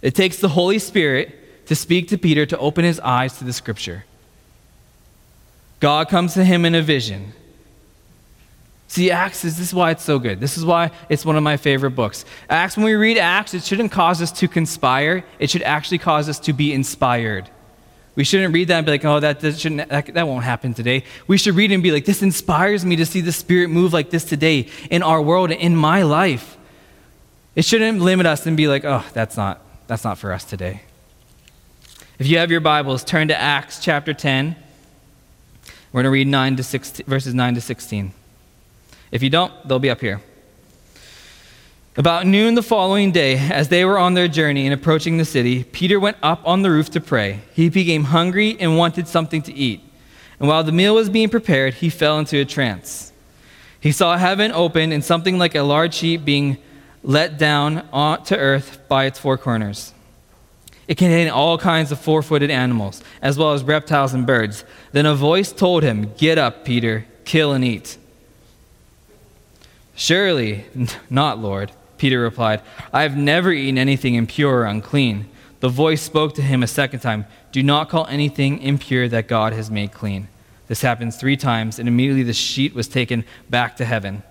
It 0.00 0.14
takes 0.14 0.38
the 0.38 0.48
Holy 0.48 0.78
Spirit 0.78 1.66
to 1.66 1.76
speak 1.76 2.08
to 2.08 2.18
Peter 2.18 2.46
to 2.46 2.58
open 2.58 2.84
his 2.84 2.98
eyes 3.00 3.36
to 3.38 3.44
the 3.44 3.52
scripture. 3.52 4.04
God 5.80 6.08
comes 6.08 6.34
to 6.34 6.44
him 6.44 6.64
in 6.64 6.74
a 6.74 6.82
vision. 6.82 7.32
See, 8.92 9.10
Acts 9.10 9.42
is 9.46 9.56
this 9.56 9.68
is 9.68 9.74
why 9.74 9.90
it's 9.92 10.04
so 10.04 10.18
good. 10.18 10.38
This 10.38 10.58
is 10.58 10.66
why 10.66 10.90
it's 11.08 11.24
one 11.24 11.34
of 11.34 11.42
my 11.42 11.56
favorite 11.56 11.92
books. 11.92 12.26
Acts, 12.50 12.76
when 12.76 12.84
we 12.84 12.92
read 12.92 13.16
Acts, 13.16 13.54
it 13.54 13.62
shouldn't 13.62 13.90
cause 13.90 14.20
us 14.20 14.30
to 14.32 14.46
conspire, 14.46 15.24
it 15.38 15.48
should 15.48 15.62
actually 15.62 15.96
cause 15.96 16.28
us 16.28 16.38
to 16.40 16.52
be 16.52 16.74
inspired. 16.74 17.48
We 18.16 18.24
shouldn't 18.24 18.52
read 18.52 18.68
that 18.68 18.76
and 18.76 18.84
be 18.84 18.92
like, 18.92 19.04
oh, 19.06 19.18
that, 19.18 19.40
that, 19.40 19.58
shouldn't, 19.58 19.88
that, 19.88 20.12
that 20.12 20.28
won't 20.28 20.44
happen 20.44 20.74
today. 20.74 21.04
We 21.26 21.38
should 21.38 21.54
read 21.54 21.72
and 21.72 21.82
be 21.82 21.90
like, 21.90 22.04
this 22.04 22.20
inspires 22.20 22.84
me 22.84 22.96
to 22.96 23.06
see 23.06 23.22
the 23.22 23.32
Spirit 23.32 23.68
move 23.68 23.94
like 23.94 24.10
this 24.10 24.24
today 24.24 24.68
in 24.90 25.02
our 25.02 25.22
world, 25.22 25.50
in 25.50 25.74
my 25.74 26.02
life. 26.02 26.58
It 27.56 27.64
shouldn't 27.64 27.98
limit 28.00 28.26
us 28.26 28.44
and 28.44 28.58
be 28.58 28.68
like, 28.68 28.84
oh, 28.84 29.06
that's 29.14 29.38
not, 29.38 29.62
that's 29.86 30.04
not 30.04 30.18
for 30.18 30.34
us 30.34 30.44
today. 30.44 30.82
If 32.18 32.26
you 32.26 32.36
have 32.36 32.50
your 32.50 32.60
Bibles, 32.60 33.04
turn 33.04 33.28
to 33.28 33.40
Acts 33.40 33.80
chapter 33.82 34.12
10. 34.12 34.54
We're 35.92 36.02
going 36.02 36.04
to 36.04 36.10
read 36.10 36.26
9 36.26 36.56
to 36.56 36.62
16, 36.62 37.06
verses 37.06 37.32
9 37.32 37.54
to 37.54 37.62
16. 37.62 38.12
If 39.12 39.22
you 39.22 39.30
don't, 39.30 39.52
they'll 39.68 39.78
be 39.78 39.90
up 39.90 40.00
here. 40.00 40.20
About 41.94 42.26
noon 42.26 42.54
the 42.54 42.62
following 42.62 43.12
day, 43.12 43.36
as 43.36 43.68
they 43.68 43.84
were 43.84 43.98
on 43.98 44.14
their 44.14 44.26
journey 44.26 44.64
and 44.66 44.72
approaching 44.72 45.18
the 45.18 45.26
city, 45.26 45.62
Peter 45.62 46.00
went 46.00 46.16
up 46.22 46.40
on 46.46 46.62
the 46.62 46.70
roof 46.70 46.88
to 46.92 47.00
pray. 47.02 47.42
He 47.52 47.68
became 47.68 48.04
hungry 48.04 48.56
and 48.58 48.78
wanted 48.78 49.06
something 49.06 49.42
to 49.42 49.52
eat. 49.52 49.82
And 50.40 50.48
while 50.48 50.64
the 50.64 50.72
meal 50.72 50.94
was 50.94 51.10
being 51.10 51.28
prepared, 51.28 51.74
he 51.74 51.90
fell 51.90 52.18
into 52.18 52.38
a 52.40 52.46
trance. 52.46 53.12
He 53.78 53.92
saw 53.92 54.16
heaven 54.16 54.52
open 54.52 54.90
and 54.90 55.04
something 55.04 55.38
like 55.38 55.54
a 55.54 55.62
large 55.62 55.92
sheet 55.92 56.24
being 56.24 56.56
let 57.02 57.36
down 57.36 57.86
to 58.24 58.38
earth 58.38 58.80
by 58.88 59.04
its 59.04 59.18
four 59.18 59.36
corners. 59.36 59.92
It 60.88 60.96
contained 60.96 61.30
all 61.30 61.58
kinds 61.58 61.92
of 61.92 62.00
four 62.00 62.22
footed 62.22 62.50
animals, 62.50 63.02
as 63.20 63.36
well 63.36 63.52
as 63.52 63.62
reptiles 63.62 64.14
and 64.14 64.26
birds. 64.26 64.64
Then 64.92 65.04
a 65.04 65.14
voice 65.14 65.52
told 65.52 65.82
him, 65.82 66.12
Get 66.16 66.38
up, 66.38 66.64
Peter, 66.64 67.06
kill 67.24 67.52
and 67.52 67.64
eat. 67.64 67.98
Surely 70.02 70.64
not, 71.08 71.38
Lord. 71.38 71.70
Peter 71.96 72.18
replied, 72.18 72.60
I 72.92 73.02
have 73.02 73.16
never 73.16 73.52
eaten 73.52 73.78
anything 73.78 74.16
impure 74.16 74.62
or 74.62 74.64
unclean. 74.64 75.28
The 75.60 75.68
voice 75.68 76.02
spoke 76.02 76.34
to 76.34 76.42
him 76.42 76.64
a 76.64 76.66
second 76.66 76.98
time 76.98 77.24
Do 77.52 77.62
not 77.62 77.88
call 77.88 78.08
anything 78.08 78.60
impure 78.62 79.06
that 79.08 79.28
God 79.28 79.52
has 79.52 79.70
made 79.70 79.92
clean. 79.92 80.26
This 80.66 80.82
happens 80.82 81.16
three 81.16 81.36
times, 81.36 81.78
and 81.78 81.86
immediately 81.86 82.24
the 82.24 82.32
sheet 82.32 82.74
was 82.74 82.88
taken 82.88 83.24
back 83.48 83.76
to 83.76 83.84
heaven. 83.84 84.24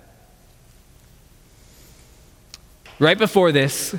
Right 2.99 3.17
before 3.17 3.53
this, 3.53 3.95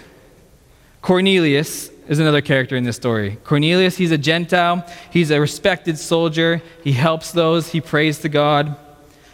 Cornelius 1.00 1.88
is 2.06 2.18
another 2.18 2.42
character 2.42 2.76
in 2.76 2.84
this 2.84 2.96
story. 2.96 3.38
Cornelius, 3.44 3.96
he's 3.96 4.12
a 4.12 4.18
Gentile, 4.18 4.86
he's 5.10 5.30
a 5.30 5.40
respected 5.40 5.98
soldier, 5.98 6.60
he 6.84 6.92
helps 6.92 7.32
those, 7.32 7.70
he 7.70 7.80
prays 7.80 8.18
to 8.18 8.28
God. 8.28 8.76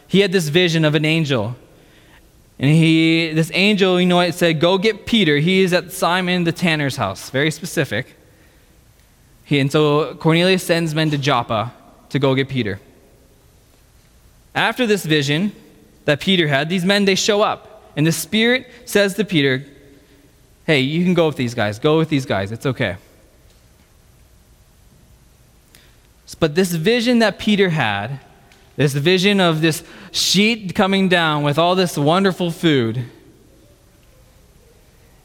He 0.06 0.20
had 0.20 0.30
this 0.30 0.46
vision 0.46 0.84
of 0.84 0.94
an 0.94 1.04
angel 1.04 1.56
and 2.58 2.70
he, 2.70 3.32
this 3.32 3.52
angel, 3.54 4.00
you 4.00 4.06
know 4.06 4.20
it 4.20 4.34
said, 4.34 4.60
Go 4.60 4.78
get 4.78 5.06
Peter. 5.06 5.38
He 5.38 5.60
is 5.62 5.72
at 5.72 5.92
Simon 5.92 6.44
the 6.44 6.52
tanner's 6.52 6.96
house. 6.96 7.30
Very 7.30 7.50
specific. 7.50 8.16
He, 9.44 9.60
and 9.60 9.70
so 9.70 10.14
Cornelius 10.16 10.64
sends 10.64 10.94
men 10.94 11.10
to 11.10 11.18
Joppa 11.18 11.72
to 12.10 12.18
go 12.18 12.34
get 12.34 12.48
Peter. 12.48 12.80
After 14.54 14.86
this 14.86 15.04
vision 15.04 15.52
that 16.04 16.20
Peter 16.20 16.48
had, 16.48 16.68
these 16.68 16.84
men, 16.84 17.04
they 17.04 17.14
show 17.14 17.42
up. 17.42 17.92
And 17.96 18.06
the 18.06 18.12
Spirit 18.12 18.66
says 18.86 19.14
to 19.14 19.24
Peter, 19.24 19.64
Hey, 20.66 20.80
you 20.80 21.04
can 21.04 21.14
go 21.14 21.28
with 21.28 21.36
these 21.36 21.54
guys. 21.54 21.78
Go 21.78 21.96
with 21.96 22.08
these 22.08 22.26
guys. 22.26 22.50
It's 22.50 22.66
okay. 22.66 22.96
But 26.40 26.54
this 26.54 26.72
vision 26.72 27.20
that 27.20 27.38
Peter 27.38 27.70
had 27.70 28.20
this 28.78 28.94
vision 28.94 29.40
of 29.40 29.60
this 29.60 29.82
sheet 30.12 30.74
coming 30.74 31.08
down 31.08 31.42
with 31.42 31.58
all 31.58 31.74
this 31.74 31.96
wonderful 31.96 32.50
food 32.50 33.04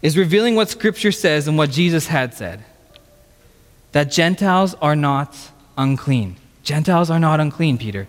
is 0.02 0.18
revealing 0.18 0.56
what 0.56 0.70
Scripture 0.70 1.12
says 1.12 1.48
and 1.48 1.58
what 1.58 1.72
Jesus 1.72 2.08
had 2.08 2.34
said 2.34 2.64
that 3.94 4.12
Gentiles 4.12 4.76
are 4.82 4.96
not 4.96 5.36
unclean. 5.78 6.36
Gentiles 6.64 7.10
are 7.10 7.20
not 7.20 7.40
unclean, 7.40 7.78
Peter. 7.78 8.08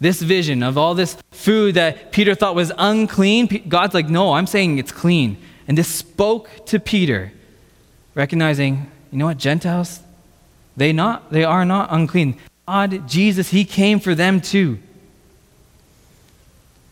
This 0.00 0.20
vision 0.20 0.62
of 0.62 0.76
all 0.76 0.94
this 0.94 1.16
food 1.30 1.76
that 1.76 2.12
Peter 2.12 2.34
thought 2.34 2.54
was 2.54 2.72
unclean, 2.76 3.64
God's 3.68 3.94
like, 3.94 4.08
no, 4.08 4.34
I'm 4.34 4.46
saying 4.46 4.78
it's 4.78 4.92
clean. 4.92 5.38
And 5.66 5.78
this 5.78 5.88
spoke 5.88 6.66
to 6.66 6.78
Peter, 6.78 7.32
recognizing, 8.14 8.90
you 9.10 9.18
know 9.18 9.26
what, 9.26 9.38
Gentiles, 9.38 10.00
they 10.76 10.92
not 10.92 11.30
they 11.30 11.44
are 11.44 11.64
not 11.64 11.88
unclean. 11.90 12.38
God, 12.66 13.08
Jesus, 13.08 13.50
he 13.50 13.64
came 13.64 14.00
for 14.00 14.14
them 14.14 14.40
too. 14.40 14.78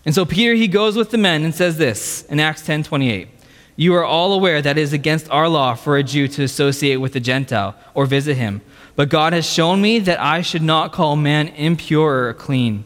And 0.04 0.14
so 0.14 0.24
Peter 0.24 0.54
he 0.54 0.68
goes 0.68 0.96
with 0.96 1.10
the 1.10 1.18
men 1.18 1.44
and 1.44 1.54
says 1.54 1.76
this 1.78 2.22
in 2.24 2.40
Acts 2.40 2.62
10:28. 2.62 3.28
You 3.76 3.94
are 3.94 4.04
all 4.04 4.32
aware 4.32 4.60
that 4.60 4.76
it 4.76 4.80
is 4.80 4.92
against 4.92 5.30
our 5.30 5.48
law 5.48 5.74
for 5.74 5.96
a 5.96 6.02
Jew 6.02 6.28
to 6.28 6.42
associate 6.42 6.96
with 6.96 7.16
a 7.16 7.20
Gentile 7.20 7.74
or 7.94 8.04
visit 8.04 8.36
him. 8.36 8.60
But 8.94 9.08
God 9.08 9.32
has 9.32 9.50
shown 9.50 9.80
me 9.80 9.98
that 10.00 10.20
I 10.20 10.42
should 10.42 10.62
not 10.62 10.92
call 10.92 11.16
man 11.16 11.48
impure 11.48 12.28
or 12.28 12.34
clean. 12.34 12.84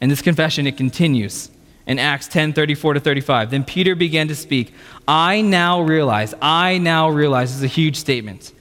And 0.00 0.10
this 0.10 0.22
confession 0.22 0.66
it 0.66 0.76
continues 0.76 1.50
in 1.86 1.98
Acts 1.98 2.28
10 2.28 2.52
34 2.52 2.94
to 2.94 3.00
35. 3.00 3.50
Then 3.50 3.64
Peter 3.64 3.94
began 3.94 4.28
to 4.28 4.34
speak. 4.34 4.72
I 5.06 5.40
now 5.40 5.80
realize, 5.82 6.34
I 6.40 6.78
now 6.78 7.08
realize, 7.08 7.50
this 7.50 7.58
is 7.58 7.64
a 7.64 7.68
huge 7.68 7.96
statement, 7.96 8.52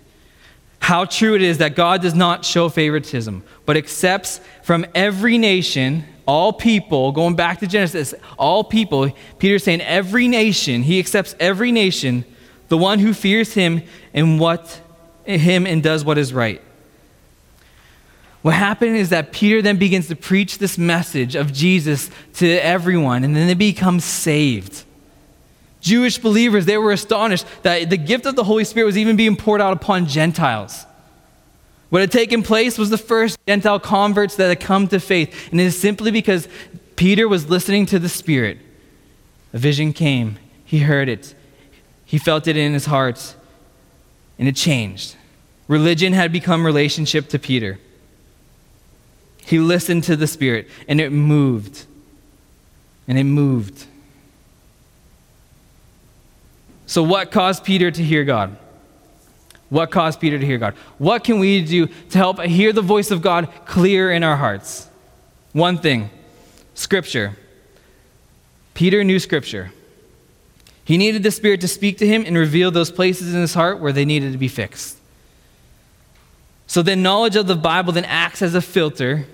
how 0.79 1.05
true 1.05 1.35
it 1.35 1.41
is 1.41 1.59
that 1.59 1.75
God 1.75 2.01
does 2.01 2.15
not 2.15 2.45
show 2.45 2.69
favoritism, 2.69 3.43
but 3.65 3.77
accepts 3.77 4.39
from 4.63 4.85
every 4.95 5.37
nation, 5.37 6.05
all 6.25 6.53
people, 6.53 7.11
going 7.11 7.35
back 7.35 7.59
to 7.59 7.67
Genesis, 7.67 8.13
all 8.37 8.63
people, 8.63 9.11
Peter's 9.37 9.63
saying 9.63 9.81
every 9.81 10.27
nation, 10.27 10.83
he 10.83 10.99
accepts 10.99 11.35
every 11.39 11.71
nation, 11.71 12.23
the 12.69 12.77
one 12.77 12.99
who 12.99 13.13
fears 13.13 13.53
him 13.53 13.81
and 14.13 14.39
what 14.39 14.81
him 15.25 15.67
and 15.67 15.83
does 15.83 16.05
what 16.05 16.17
is 16.17 16.33
right. 16.33 16.61
What 18.41 18.53
happened 18.53 18.95
is 18.95 19.09
that 19.09 19.31
Peter 19.33 19.61
then 19.61 19.77
begins 19.77 20.07
to 20.07 20.15
preach 20.15 20.59
this 20.59 20.77
message 20.77 21.35
of 21.35 21.51
Jesus 21.51 22.09
to 22.35 22.47
everyone, 22.47 23.23
and 23.23 23.35
then 23.35 23.47
they 23.47 23.53
become 23.53 23.99
saved. 23.99 24.85
Jewish 25.81 26.17
believers, 26.17 26.65
they 26.65 26.77
were 26.77 26.91
astonished 26.91 27.45
that 27.63 27.89
the 27.89 27.97
gift 27.97 28.25
of 28.25 28.35
the 28.35 28.43
Holy 28.43 28.63
Spirit 28.63 28.85
was 28.85 28.97
even 28.97 29.15
being 29.15 29.35
poured 29.35 29.61
out 29.61 29.73
upon 29.73 30.05
Gentiles. 30.05 30.85
What 31.89 32.01
had 32.01 32.11
taken 32.11 32.43
place 32.43 32.77
was 32.77 32.89
the 32.89 32.97
first 32.97 33.37
Gentile 33.47 33.79
converts 33.79 34.35
that 34.35 34.49
had 34.49 34.59
come 34.59 34.87
to 34.89 34.99
faith, 34.99 35.49
and 35.51 35.59
it 35.59 35.63
is 35.63 35.79
simply 35.79 36.11
because 36.11 36.47
Peter 36.95 37.27
was 37.27 37.49
listening 37.49 37.85
to 37.87 37.99
the 37.99 38.09
Spirit. 38.09 38.59
A 39.53 39.57
vision 39.57 39.93
came, 39.93 40.37
he 40.63 40.79
heard 40.79 41.09
it, 41.09 41.33
he 42.05 42.17
felt 42.17 42.47
it 42.47 42.57
in 42.57 42.73
his 42.73 42.85
heart, 42.85 43.35
and 44.37 44.47
it 44.47 44.55
changed. 44.55 45.15
Religion 45.67 46.13
had 46.13 46.31
become 46.31 46.65
relationship 46.65 47.29
to 47.29 47.39
Peter. 47.39 47.79
He 49.45 49.57
listened 49.59 50.03
to 50.03 50.15
the 50.15 50.27
Spirit, 50.27 50.67
and 50.87 51.01
it 51.01 51.11
moved. 51.11 51.85
And 53.07 53.17
it 53.17 53.23
moved. 53.23 53.85
So, 56.89 57.03
what 57.03 57.29
caused 57.29 57.63
Peter 57.63 57.91
to 57.91 58.03
hear 58.03 58.23
God? 58.23 58.57
What 59.69 59.91
caused 59.91 60.19
Peter 60.19 60.39
to 60.39 60.45
hear 60.45 60.57
God? 60.57 60.73
What 60.97 61.23
can 61.23 61.37
we 61.37 61.63
do 61.63 61.85
to 61.85 62.17
help 62.17 62.41
hear 62.41 62.73
the 62.73 62.81
voice 62.81 63.11
of 63.11 63.21
God 63.21 63.47
clear 63.65 64.11
in 64.11 64.23
our 64.23 64.35
hearts? 64.35 64.89
One 65.53 65.77
thing 65.77 66.09
Scripture. 66.73 67.37
Peter 68.73 69.03
knew 69.03 69.19
Scripture. 69.19 69.71
He 70.83 70.97
needed 70.97 71.21
the 71.21 71.29
Spirit 71.29 71.61
to 71.61 71.67
speak 71.67 71.99
to 71.99 72.07
him 72.07 72.23
and 72.25 72.35
reveal 72.35 72.71
those 72.71 72.91
places 72.91 73.35
in 73.35 73.39
his 73.39 73.53
heart 73.53 73.79
where 73.79 73.93
they 73.93 74.03
needed 74.03 74.31
to 74.31 74.39
be 74.39 74.47
fixed. 74.47 74.97
So 76.65 76.81
then, 76.81 77.03
knowledge 77.03 77.35
of 77.35 77.45
the 77.45 77.55
Bible 77.55 77.93
then 77.93 78.05
acts 78.05 78.41
as 78.41 78.55
a 78.55 78.61
filter 78.61 79.27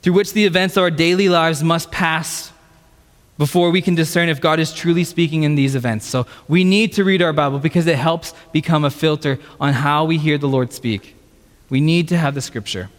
through 0.00 0.14
which 0.14 0.32
the 0.32 0.46
events 0.46 0.78
of 0.78 0.84
our 0.84 0.90
daily 0.90 1.28
lives 1.28 1.62
must 1.62 1.90
pass 1.90 2.49
before 3.40 3.70
we 3.70 3.80
can 3.80 3.94
discern 3.94 4.28
if 4.28 4.38
God 4.38 4.60
is 4.60 4.70
truly 4.70 5.02
speaking 5.02 5.44
in 5.44 5.54
these 5.54 5.74
events. 5.74 6.04
So 6.04 6.26
we 6.46 6.62
need 6.62 6.92
to 6.92 7.04
read 7.04 7.22
our 7.22 7.32
Bible 7.32 7.58
because 7.58 7.86
it 7.86 7.96
helps 7.96 8.34
become 8.52 8.84
a 8.84 8.90
filter 8.90 9.38
on 9.58 9.72
how 9.72 10.04
we 10.04 10.18
hear 10.18 10.36
the 10.36 10.46
Lord 10.46 10.74
speak. 10.74 11.16
We 11.70 11.80
need 11.80 12.06
to 12.08 12.18
have 12.18 12.34
the 12.34 12.42
scripture. 12.42 12.90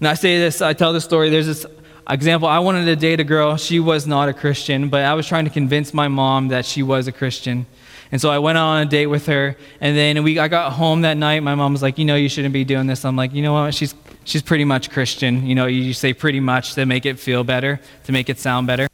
Now, 0.00 0.10
I 0.10 0.14
say 0.14 0.40
this, 0.40 0.60
I 0.60 0.72
tell 0.72 0.92
this 0.92 1.04
story. 1.04 1.30
There's 1.30 1.46
this 1.46 1.66
example. 2.10 2.48
I 2.48 2.58
wanted 2.58 2.84
to 2.86 2.96
date 2.96 3.20
a 3.20 3.24
girl. 3.24 3.56
She 3.56 3.78
was 3.78 4.08
not 4.08 4.28
a 4.28 4.32
Christian, 4.32 4.88
but 4.88 5.04
I 5.04 5.14
was 5.14 5.28
trying 5.28 5.44
to 5.44 5.50
convince 5.50 5.94
my 5.94 6.08
mom 6.08 6.48
that 6.48 6.66
she 6.66 6.82
was 6.82 7.06
a 7.06 7.12
Christian. 7.12 7.64
And 8.10 8.20
so 8.20 8.28
I 8.28 8.40
went 8.40 8.58
on 8.58 8.82
a 8.82 8.86
date 8.86 9.06
with 9.06 9.26
her, 9.26 9.56
and 9.80 9.96
then 9.96 10.24
we, 10.24 10.40
I 10.40 10.48
got 10.48 10.72
home 10.72 11.02
that 11.02 11.16
night. 11.16 11.44
My 11.44 11.54
mom 11.54 11.74
was 11.74 11.82
like, 11.82 11.96
"You 11.96 12.06
know, 12.06 12.16
you 12.16 12.28
shouldn't 12.28 12.54
be 12.54 12.64
doing 12.64 12.88
this." 12.88 13.04
I'm 13.04 13.16
like, 13.16 13.34
"You 13.34 13.42
know 13.42 13.52
what? 13.52 13.74
She's 13.74 13.94
she's 14.28 14.42
pretty 14.42 14.64
much 14.64 14.90
Christian. 14.90 15.46
You 15.46 15.54
know, 15.54 15.66
you 15.66 15.94
say 15.94 16.12
pretty 16.12 16.40
much 16.40 16.74
to 16.74 16.86
make 16.86 17.06
it 17.06 17.18
feel 17.18 17.44
better, 17.44 17.80
to 18.04 18.12
make 18.12 18.28
it 18.28 18.38
sound 18.38 18.66
better. 18.66 18.86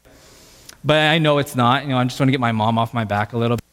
But 0.84 0.98
I 1.08 1.18
know 1.18 1.38
it's 1.38 1.56
not. 1.56 1.82
You 1.82 1.90
know, 1.90 1.98
I 1.98 2.04
just 2.04 2.18
want 2.20 2.28
to 2.28 2.30
get 2.30 2.40
my 2.40 2.52
mom 2.52 2.78
off 2.78 2.94
my 2.94 3.04
back 3.04 3.32
a 3.32 3.38
little 3.38 3.56
bit. 3.56 3.64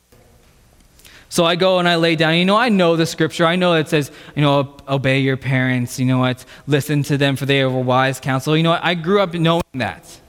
So 1.30 1.46
I 1.46 1.56
go 1.56 1.80
and 1.80 1.88
I 1.88 1.96
lay 1.96 2.16
down. 2.16 2.36
You 2.36 2.46
know, 2.46 2.58
I 2.58 2.70
know 2.70 2.96
the 2.98 3.06
scripture. 3.06 3.46
I 3.46 3.56
know 3.56 3.74
it 3.76 3.88
says, 3.88 4.12
you 4.36 4.42
know, 4.42 4.76
obey 4.88 5.20
your 5.20 5.38
parents. 5.38 5.98
You 6.00 6.06
know 6.06 6.18
what? 6.20 6.44
Listen 6.68 7.04
to 7.04 7.18
them 7.18 7.36
for 7.36 7.46
they 7.46 7.62
are 7.62 7.70
wise 7.70 8.20
counsel. 8.20 8.58
You 8.58 8.64
know 8.64 8.72
what? 8.72 8.84
I 8.84 8.96
grew 8.96 9.22
up 9.22 9.34
knowing 9.34 9.62
that. 9.76 10.20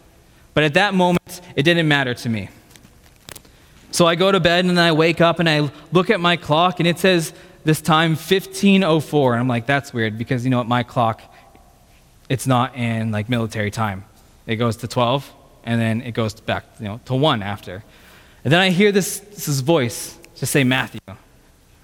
But 0.55 0.65
at 0.65 0.75
that 0.75 0.95
moment, 0.95 1.41
it 1.57 1.63
didn't 1.63 1.89
matter 1.89 2.15
to 2.15 2.29
me. 2.29 2.51
So 3.91 4.07
I 4.07 4.15
go 4.15 4.31
to 4.31 4.39
bed 4.39 4.65
and 4.65 4.77
then 4.77 4.85
I 4.85 4.93
wake 4.93 5.21
up 5.21 5.39
and 5.41 5.49
I 5.49 5.71
look 5.93 6.11
at 6.11 6.21
my 6.21 6.37
clock 6.37 6.79
and 6.79 6.87
it 6.87 6.99
says 6.99 7.33
this 7.65 7.81
time 7.81 8.11
1504 8.11 9.33
and 9.33 9.41
i'm 9.41 9.49
like 9.49 9.67
that's 9.67 9.93
weird 9.93 10.19
because 10.19 10.45
you 10.45 10.51
know 10.51 10.59
what 10.59 10.69
my 10.69 10.83
clock 10.83 11.23
it's 12.33 12.47
not 12.47 12.75
in 12.77 13.11
like 13.11 13.29
military 13.29 13.71
time. 13.71 14.05
It 14.47 14.57
goes 14.57 14.79
to 14.79 14.89
12 14.89 15.31
and 15.65 15.79
then 15.79 16.01
it 16.01 16.13
goes 16.13 16.33
back 16.41 16.65
you 16.81 16.87
know 16.87 16.99
to 17.05 17.15
1 17.15 17.43
after. 17.43 17.85
And 18.43 18.51
then 18.53 18.61
i 18.61 18.71
hear 18.71 18.91
this 18.91 19.21
this 19.21 19.61
voice 19.61 20.19
just 20.37 20.51
say 20.51 20.65
matthew. 20.65 21.01
And 21.07 21.19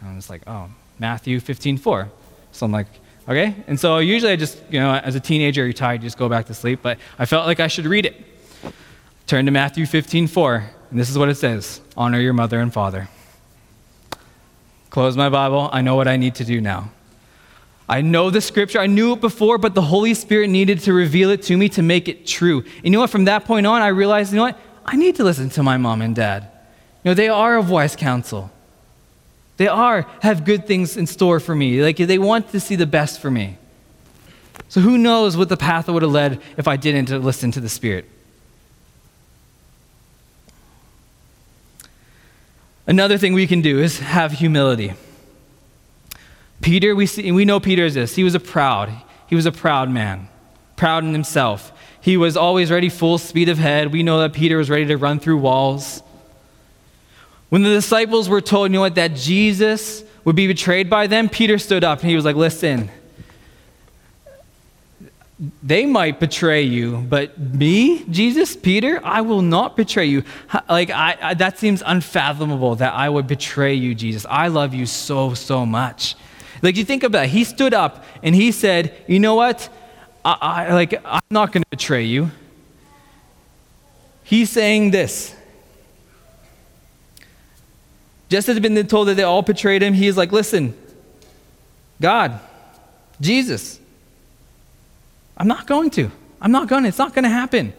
i'm 0.02 0.16
just 0.16 0.30
like 0.30 0.42
oh 0.46 0.70
matthew 0.98 1.38
15:4 1.40 2.08
so 2.52 2.64
i'm 2.64 2.72
like 2.72 2.86
okay. 3.28 3.54
And 3.66 3.78
so 3.78 3.98
usually 3.98 4.32
i 4.32 4.36
just 4.36 4.58
you 4.70 4.80
know 4.80 4.94
as 4.94 5.14
a 5.14 5.20
teenager 5.20 5.64
you're 5.64 5.74
tired 5.74 6.02
you 6.02 6.06
just 6.06 6.18
go 6.18 6.30
back 6.30 6.46
to 6.46 6.54
sleep 6.54 6.80
but 6.82 6.98
i 7.18 7.26
felt 7.26 7.46
like 7.46 7.60
i 7.60 7.68
should 7.68 7.86
read 7.86 8.06
it. 8.06 8.16
Turn 9.26 9.44
to 9.44 9.52
matthew 9.52 9.84
15:4 9.84 10.64
and 10.90 10.98
this 10.98 11.10
is 11.10 11.18
what 11.18 11.28
it 11.28 11.34
says. 11.36 11.82
Honor 11.94 12.20
your 12.20 12.32
mother 12.32 12.58
and 12.60 12.72
father 12.72 13.08
close 14.90 15.16
my 15.16 15.28
Bible. 15.28 15.68
I 15.72 15.82
know 15.82 15.96
what 15.96 16.08
I 16.08 16.16
need 16.16 16.36
to 16.36 16.44
do 16.44 16.60
now. 16.60 16.90
I 17.88 18.02
know 18.02 18.28
the 18.28 18.40
scripture. 18.40 18.78
I 18.78 18.86
knew 18.86 19.14
it 19.14 19.20
before, 19.20 19.56
but 19.56 19.74
the 19.74 19.82
Holy 19.82 20.12
Spirit 20.12 20.48
needed 20.48 20.80
to 20.80 20.92
reveal 20.92 21.30
it 21.30 21.42
to 21.44 21.56
me 21.56 21.70
to 21.70 21.82
make 21.82 22.08
it 22.08 22.26
true. 22.26 22.60
And 22.60 22.84
you 22.84 22.90
know 22.90 23.00
what? 23.00 23.10
From 23.10 23.24
that 23.24 23.46
point 23.46 23.66
on, 23.66 23.80
I 23.80 23.88
realized, 23.88 24.32
you 24.32 24.36
know 24.36 24.44
what? 24.44 24.58
I 24.84 24.96
need 24.96 25.16
to 25.16 25.24
listen 25.24 25.48
to 25.50 25.62
my 25.62 25.78
mom 25.78 26.02
and 26.02 26.14
dad. 26.14 26.50
You 27.02 27.10
know, 27.10 27.14
they 27.14 27.28
are 27.28 27.56
of 27.56 27.70
wise 27.70 27.96
counsel. 27.96 28.50
They 29.56 29.68
are, 29.68 30.06
have 30.20 30.44
good 30.44 30.66
things 30.66 30.96
in 30.96 31.06
store 31.06 31.40
for 31.40 31.54
me. 31.54 31.82
Like, 31.82 31.96
they 31.96 32.18
want 32.18 32.50
to 32.50 32.60
see 32.60 32.76
the 32.76 32.86
best 32.86 33.20
for 33.20 33.30
me. 33.30 33.58
So 34.68 34.80
who 34.80 34.98
knows 34.98 35.36
what 35.36 35.48
the 35.48 35.56
path 35.56 35.88
would 35.88 36.02
have 36.02 36.12
led 36.12 36.42
if 36.56 36.68
I 36.68 36.76
didn't 36.76 37.10
listen 37.22 37.50
to 37.52 37.60
the 37.60 37.68
Spirit. 37.68 38.04
Another 42.88 43.18
thing 43.18 43.34
we 43.34 43.46
can 43.46 43.60
do 43.60 43.78
is 43.78 44.00
have 44.00 44.32
humility. 44.32 44.94
Peter, 46.62 46.96
we, 46.96 47.04
see, 47.04 47.30
we 47.30 47.44
know 47.44 47.60
Peter 47.60 47.84
is 47.84 47.92
this. 47.92 48.16
He 48.16 48.24
was 48.24 48.34
a 48.34 48.40
proud, 48.40 48.90
he 49.26 49.36
was 49.36 49.44
a 49.44 49.52
proud 49.52 49.90
man, 49.90 50.28
proud 50.74 51.04
in 51.04 51.12
himself. 51.12 51.70
He 52.00 52.16
was 52.16 52.34
always 52.34 52.70
ready, 52.70 52.88
full 52.88 53.18
speed 53.18 53.50
of 53.50 53.58
head. 53.58 53.92
We 53.92 54.02
know 54.02 54.20
that 54.20 54.32
Peter 54.32 54.56
was 54.56 54.70
ready 54.70 54.86
to 54.86 54.96
run 54.96 55.20
through 55.20 55.36
walls. 55.36 56.02
When 57.50 57.62
the 57.62 57.70
disciples 57.70 58.26
were 58.26 58.40
told, 58.40 58.70
you 58.70 58.74
know 58.74 58.80
what, 58.80 58.94
that 58.94 59.14
Jesus 59.14 60.02
would 60.24 60.36
be 60.36 60.46
betrayed 60.46 60.88
by 60.88 61.06
them, 61.06 61.28
Peter 61.28 61.58
stood 61.58 61.84
up 61.84 62.00
and 62.00 62.08
he 62.08 62.16
was 62.16 62.24
like, 62.24 62.36
listen, 62.36 62.90
they 65.62 65.86
might 65.86 66.18
betray 66.18 66.62
you, 66.62 66.96
but 66.96 67.38
me, 67.38 68.04
Jesus, 68.10 68.56
Peter, 68.56 69.00
I 69.04 69.20
will 69.20 69.42
not 69.42 69.76
betray 69.76 70.06
you. 70.06 70.24
Like, 70.68 70.90
I, 70.90 71.16
I, 71.22 71.34
that 71.34 71.58
seems 71.58 71.80
unfathomable 71.86 72.74
that 72.76 72.92
I 72.92 73.08
would 73.08 73.28
betray 73.28 73.74
you, 73.74 73.94
Jesus. 73.94 74.26
I 74.28 74.48
love 74.48 74.74
you 74.74 74.84
so, 74.84 75.34
so 75.34 75.64
much. 75.64 76.16
Like, 76.60 76.76
you 76.76 76.84
think 76.84 77.04
about 77.04 77.26
it. 77.26 77.30
He 77.30 77.44
stood 77.44 77.72
up 77.72 78.04
and 78.22 78.34
he 78.34 78.50
said, 78.50 78.96
You 79.06 79.20
know 79.20 79.36
what? 79.36 79.68
I, 80.24 80.36
I 80.40 80.74
like, 80.74 80.94
I'm 81.04 81.22
not 81.30 81.52
going 81.52 81.62
to 81.62 81.70
betray 81.70 82.02
you. 82.02 82.32
He's 84.24 84.50
saying 84.50 84.90
this. 84.90 85.36
Just 88.28 88.48
as 88.48 88.58
been 88.58 88.86
told 88.88 89.08
that 89.08 89.14
they 89.14 89.22
all 89.22 89.42
betrayed 89.42 89.82
him, 89.82 89.94
he 89.94 90.08
is 90.08 90.16
like, 90.16 90.32
Listen, 90.32 90.76
God, 92.00 92.40
Jesus, 93.20 93.78
I'm 95.38 95.48
not 95.48 95.66
going 95.66 95.90
to. 95.90 96.10
I'm 96.40 96.52
not 96.52 96.68
going 96.68 96.82
to. 96.82 96.88
It's 96.88 96.98
not 96.98 97.14
going 97.14 97.22
to 97.22 97.30
happen. 97.30 97.72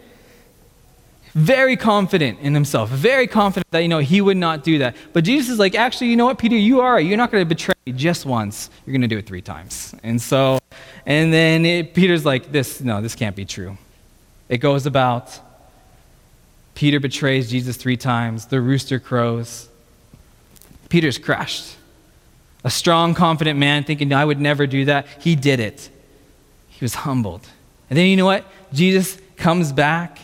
Very 1.33 1.77
confident 1.77 2.39
in 2.39 2.55
himself, 2.55 2.89
very 2.89 3.27
confident 3.27 3.69
that, 3.69 3.79
you 3.79 3.87
know, 3.87 3.99
he 3.99 4.19
would 4.19 4.37
not 4.37 4.63
do 4.63 4.79
that. 4.79 4.95
But 5.13 5.23
Jesus 5.23 5.51
is 5.51 5.59
like, 5.59 5.75
actually, 5.75 6.07
you 6.07 6.15
know 6.15 6.25
what, 6.25 6.39
Peter, 6.39 6.55
you 6.55 6.81
are. 6.81 6.99
You're 6.99 7.17
not 7.17 7.31
going 7.31 7.41
to 7.41 7.47
betray 7.47 7.75
me 7.85 7.93
just 7.93 8.25
once. 8.25 8.71
You're 8.85 8.93
going 8.93 9.03
to 9.03 9.07
do 9.07 9.19
it 9.19 9.27
three 9.27 9.41
times. 9.41 9.93
And 10.01 10.19
so, 10.19 10.57
and 11.05 11.31
then 11.31 11.65
it, 11.65 11.93
Peter's 11.93 12.25
like, 12.25 12.51
this, 12.51 12.81
no, 12.81 13.01
this 13.01 13.13
can't 13.13 13.35
be 13.35 13.45
true. 13.45 13.77
It 14.47 14.57
goes 14.57 14.87
about 14.87 15.39
Peter 16.73 16.99
betrays 16.99 17.51
Jesus 17.51 17.77
three 17.77 17.97
times, 17.97 18.47
the 18.47 18.59
rooster 18.59 18.99
crows. 18.99 19.69
Peter's 20.87 21.17
crushed. 21.17 21.75
A 22.63 22.69
strong, 22.69 23.13
confident 23.13 23.59
man 23.59 23.83
thinking, 23.83 24.11
I 24.13 24.25
would 24.25 24.39
never 24.39 24.65
do 24.65 24.85
that. 24.85 25.05
He 25.19 25.35
did 25.35 25.59
it. 25.59 25.89
He 26.79 26.85
was 26.85 26.95
humbled. 26.95 27.47
And 27.89 27.97
then 27.97 28.07
you 28.07 28.15
know 28.17 28.25
what? 28.25 28.45
Jesus 28.73 29.19
comes 29.35 29.71
back 29.71 30.19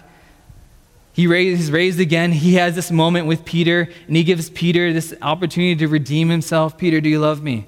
he 1.16 1.28
raised, 1.28 1.62
he's 1.62 1.72
raised 1.72 2.02
again. 2.02 2.34
He 2.34 2.56
has 2.56 2.76
this 2.76 2.92
moment 2.92 3.26
with 3.26 3.46
Peter, 3.46 3.88
and 4.08 4.18
he 4.18 4.26
gives 4.26 4.50
Peter 4.50 4.92
this 4.92 5.16
opportunity 5.22 5.78
to 5.78 5.88
redeem 5.88 6.28
himself. 6.28 6.78
Peter, 6.78 7.00
do 7.00 7.08
you 7.08 7.20
love 7.20 7.42
me? 7.42 7.68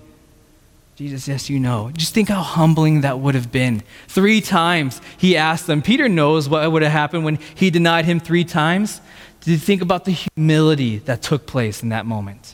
Jesus, 0.97 1.29
yes, 1.29 1.49
you 1.49 1.57
know. 1.57 1.89
Just 1.95 2.13
think 2.13 2.27
how 2.27 2.41
humbling 2.41 3.01
that 3.01 3.19
would 3.19 3.35
have 3.35 3.49
been. 3.49 3.83
Three 4.09 4.41
times 4.41 4.99
he 5.17 5.37
asked 5.37 5.65
them. 5.65 5.81
Peter 5.81 6.09
knows 6.09 6.49
what 6.49 6.69
would 6.69 6.81
have 6.81 6.91
happened 6.91 7.23
when 7.23 7.39
he 7.55 7.69
denied 7.69 8.03
him 8.03 8.19
three 8.19 8.43
times. 8.43 8.99
Did 9.39 9.51
you 9.51 9.57
think 9.57 9.81
about 9.81 10.03
the 10.03 10.11
humility 10.11 10.97
that 10.97 11.21
took 11.21 11.45
place 11.47 11.81
in 11.81 11.87
that 11.87 12.05
moment? 12.05 12.53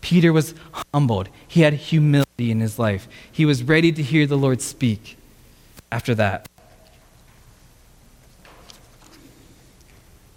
Peter 0.00 0.32
was 0.32 0.54
humbled. 0.94 1.28
He 1.46 1.60
had 1.60 1.74
humility 1.74 2.50
in 2.50 2.60
his 2.60 2.78
life. 2.78 3.06
He 3.30 3.44
was 3.44 3.62
ready 3.62 3.92
to 3.92 4.02
hear 4.02 4.26
the 4.26 4.38
Lord 4.38 4.62
speak 4.62 5.18
after 5.90 6.14
that. 6.16 6.48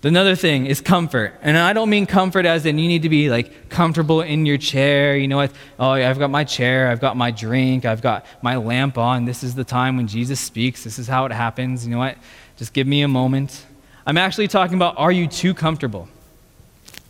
Another 0.02 0.36
thing 0.36 0.66
is 0.66 0.80
comfort. 0.80 1.34
And 1.42 1.58
I 1.58 1.74
don't 1.74 1.90
mean 1.90 2.06
comfort 2.06 2.46
as 2.46 2.66
in 2.66 2.80
you 2.80 2.88
need 2.88 3.02
to 3.02 3.10
be 3.10 3.30
like 3.30 3.68
comfortable 3.68 4.22
in 4.22 4.46
your 4.46 4.58
chair. 4.58 5.18
You 5.18 5.28
know 5.28 5.36
what? 5.36 5.52
Oh, 5.78 5.92
I've 5.92 6.18
got 6.18 6.30
my 6.30 6.46
chair, 6.46 6.88
I've 6.88 7.02
got 7.02 7.18
my 7.18 7.32
drink, 7.32 7.84
I've 7.84 8.02
got 8.02 8.26
my 8.42 8.56
lamp 8.56 8.98
on. 8.98 9.26
This 9.26 9.44
is 9.44 9.56
the 9.56 9.66
time 9.66 9.98
when 9.98 10.08
Jesus 10.08 10.40
speaks. 10.40 10.86
This 10.86 11.00
is 11.00 11.08
how 11.08 11.26
it 11.26 11.34
happens. 11.34 11.86
You 11.86 11.92
know 11.92 11.98
what? 11.98 12.18
Just 12.56 12.72
give 12.72 12.88
me 12.88 13.02
a 13.02 13.10
moment. 13.10 13.66
I'm 14.06 14.18
actually 14.18 14.48
talking 14.48 14.76
about 14.76 14.98
are 14.98 15.12
you 15.12 15.28
too 15.28 15.54
comfortable? 15.54 16.08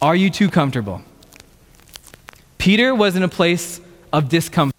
Are 0.02 0.16
you 0.16 0.32
too 0.32 0.50
comfortable? 0.50 1.04
Peter 2.58 2.96
was 2.96 3.16
in 3.16 3.22
a 3.22 3.30
place 3.30 3.82
of 4.12 4.30
discomfort. 4.30 4.79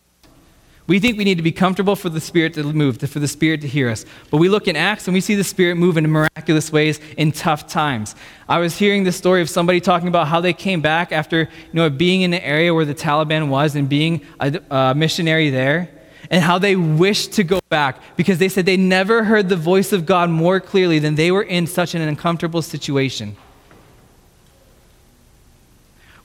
We 0.90 0.98
think 0.98 1.16
we 1.16 1.22
need 1.22 1.36
to 1.36 1.42
be 1.44 1.52
comfortable 1.52 1.94
for 1.94 2.08
the 2.08 2.20
Spirit 2.20 2.54
to 2.54 2.64
move, 2.64 2.98
for 2.98 3.20
the 3.20 3.28
Spirit 3.28 3.60
to 3.60 3.68
hear 3.68 3.88
us. 3.88 4.04
But 4.28 4.38
we 4.38 4.48
look 4.48 4.66
in 4.66 4.74
Acts 4.74 5.06
and 5.06 5.14
we 5.14 5.20
see 5.20 5.36
the 5.36 5.44
Spirit 5.44 5.76
move 5.76 5.96
in 5.96 6.10
miraculous 6.10 6.72
ways 6.72 6.98
in 7.16 7.30
tough 7.30 7.68
times. 7.68 8.16
I 8.48 8.58
was 8.58 8.76
hearing 8.76 9.04
the 9.04 9.12
story 9.12 9.40
of 9.40 9.48
somebody 9.48 9.80
talking 9.80 10.08
about 10.08 10.26
how 10.26 10.40
they 10.40 10.52
came 10.52 10.80
back 10.80 11.12
after 11.12 11.42
you 11.42 11.48
know, 11.74 11.88
being 11.90 12.22
in 12.22 12.32
the 12.32 12.44
area 12.44 12.74
where 12.74 12.84
the 12.84 12.96
Taliban 12.96 13.50
was 13.50 13.76
and 13.76 13.88
being 13.88 14.26
a, 14.40 14.60
a 14.68 14.94
missionary 14.96 15.48
there, 15.48 15.90
and 16.28 16.42
how 16.42 16.58
they 16.58 16.74
wished 16.74 17.34
to 17.34 17.44
go 17.44 17.60
back 17.68 18.02
because 18.16 18.38
they 18.38 18.48
said 18.48 18.66
they 18.66 18.76
never 18.76 19.22
heard 19.22 19.48
the 19.48 19.54
voice 19.54 19.92
of 19.92 20.06
God 20.06 20.28
more 20.28 20.58
clearly 20.58 20.98
than 20.98 21.14
they 21.14 21.30
were 21.30 21.44
in 21.44 21.68
such 21.68 21.94
an 21.94 22.02
uncomfortable 22.02 22.62
situation. 22.62 23.36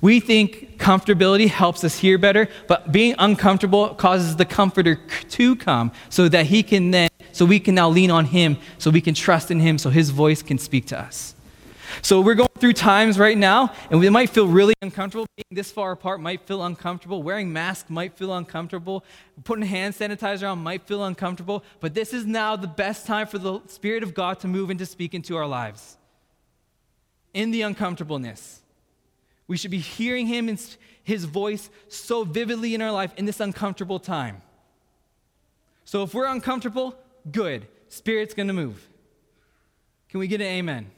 We 0.02 0.20
think 0.20 0.78
comfortability 0.78 1.48
helps 1.48 1.84
us 1.84 2.00
hear 2.00 2.18
better, 2.18 2.48
but 2.68 2.92
being 2.92 3.16
uncomfortable 3.18 3.90
causes 3.96 4.36
the 4.36 4.46
comforter 4.46 4.96
to 5.30 5.56
come 5.56 5.92
so 6.10 6.30
that 6.30 6.48
he 6.48 6.64
can 6.64 6.92
then, 6.92 7.10
so 7.32 7.46
we 7.46 7.60
can 7.60 7.76
now 7.76 7.90
lean 7.90 8.12
on 8.12 8.26
him, 8.26 8.58
so 8.78 8.92
we 8.92 9.02
can 9.02 9.14
trust 9.14 9.52
in 9.52 9.60
him, 9.60 9.78
so 9.78 9.90
his 9.90 10.10
voice 10.10 10.42
can 10.42 10.58
speak 10.58 10.86
to 10.88 11.00
us. 11.00 11.36
So 12.02 12.22
we're 12.22 12.36
going 12.36 12.50
through 12.60 12.74
times 12.74 13.18
right 13.18 13.38
now, 13.38 13.74
and 13.90 14.00
we 14.00 14.10
might 14.10 14.30
feel 14.30 14.48
really 14.48 14.74
uncomfortable. 14.82 15.26
Being 15.38 15.46
this 15.52 15.72
far 15.72 15.92
apart 15.94 16.20
might 16.20 16.42
feel 16.42 16.64
uncomfortable. 16.64 17.24
Wearing 17.24 17.52
masks 17.54 17.90
might 17.90 18.18
feel 18.18 18.34
uncomfortable. 18.34 19.06
Putting 19.44 19.66
hand 19.66 19.94
sanitizer 19.94 20.52
on 20.52 20.60
might 20.60 20.84
feel 20.84 21.04
uncomfortable. 21.06 21.64
But 21.80 21.94
this 21.94 22.14
is 22.14 22.26
now 22.26 22.56
the 22.56 22.68
best 22.68 23.06
time 23.06 23.28
for 23.28 23.38
the 23.38 23.62
Spirit 23.68 24.04
of 24.04 24.14
God 24.14 24.40
to 24.42 24.48
move 24.48 24.70
and 24.70 24.80
to 24.80 24.86
speak 24.86 25.14
into 25.14 25.38
our 25.38 25.48
lives. 25.48 25.98
In 27.34 27.52
the 27.52 27.62
uncomfortableness. 27.62 28.62
We 29.48 29.58
should 29.58 29.72
be 29.72 29.80
hearing 29.80 30.28
him 30.28 30.50
in 30.50 30.58
his 31.04 31.26
voice 31.26 31.70
so 31.88 32.24
vividly 32.24 32.74
in 32.74 32.82
our 32.82 32.92
life 32.92 33.14
in 33.16 33.26
this 33.26 33.40
uncomfortable 33.40 34.00
time. 34.00 34.42
So 35.84 36.02
if 36.02 36.14
we're 36.14 36.26
uncomfortable, 36.26 36.96
good. 37.32 37.68
Spirit's 37.90 38.34
going 38.34 38.48
to 38.48 38.54
move. 38.54 38.88
Can 40.10 40.20
we 40.20 40.28
get 40.28 40.42
an 40.42 40.48
amen? 40.48 40.76
amen? 40.76 40.92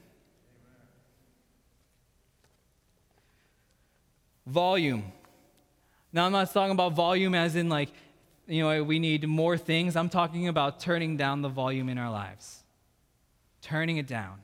Volume. 4.45 5.11
Now, 6.13 6.25
I'm 6.25 6.31
not 6.31 6.51
talking 6.53 6.71
about 6.71 6.93
volume 6.93 7.35
as 7.35 7.55
in 7.57 7.67
like, 7.67 7.89
you 8.47 8.63
know, 8.63 8.83
we 8.83 8.97
need 8.97 9.27
more 9.27 9.57
things. 9.57 9.97
I'm 9.97 10.07
talking 10.07 10.47
about 10.47 10.79
turning 10.79 11.17
down 11.17 11.41
the 11.41 11.49
volume 11.49 11.89
in 11.89 11.97
our 11.97 12.09
lives, 12.09 12.63
turning 13.61 13.97
it 13.97 14.07
down. 14.07 14.39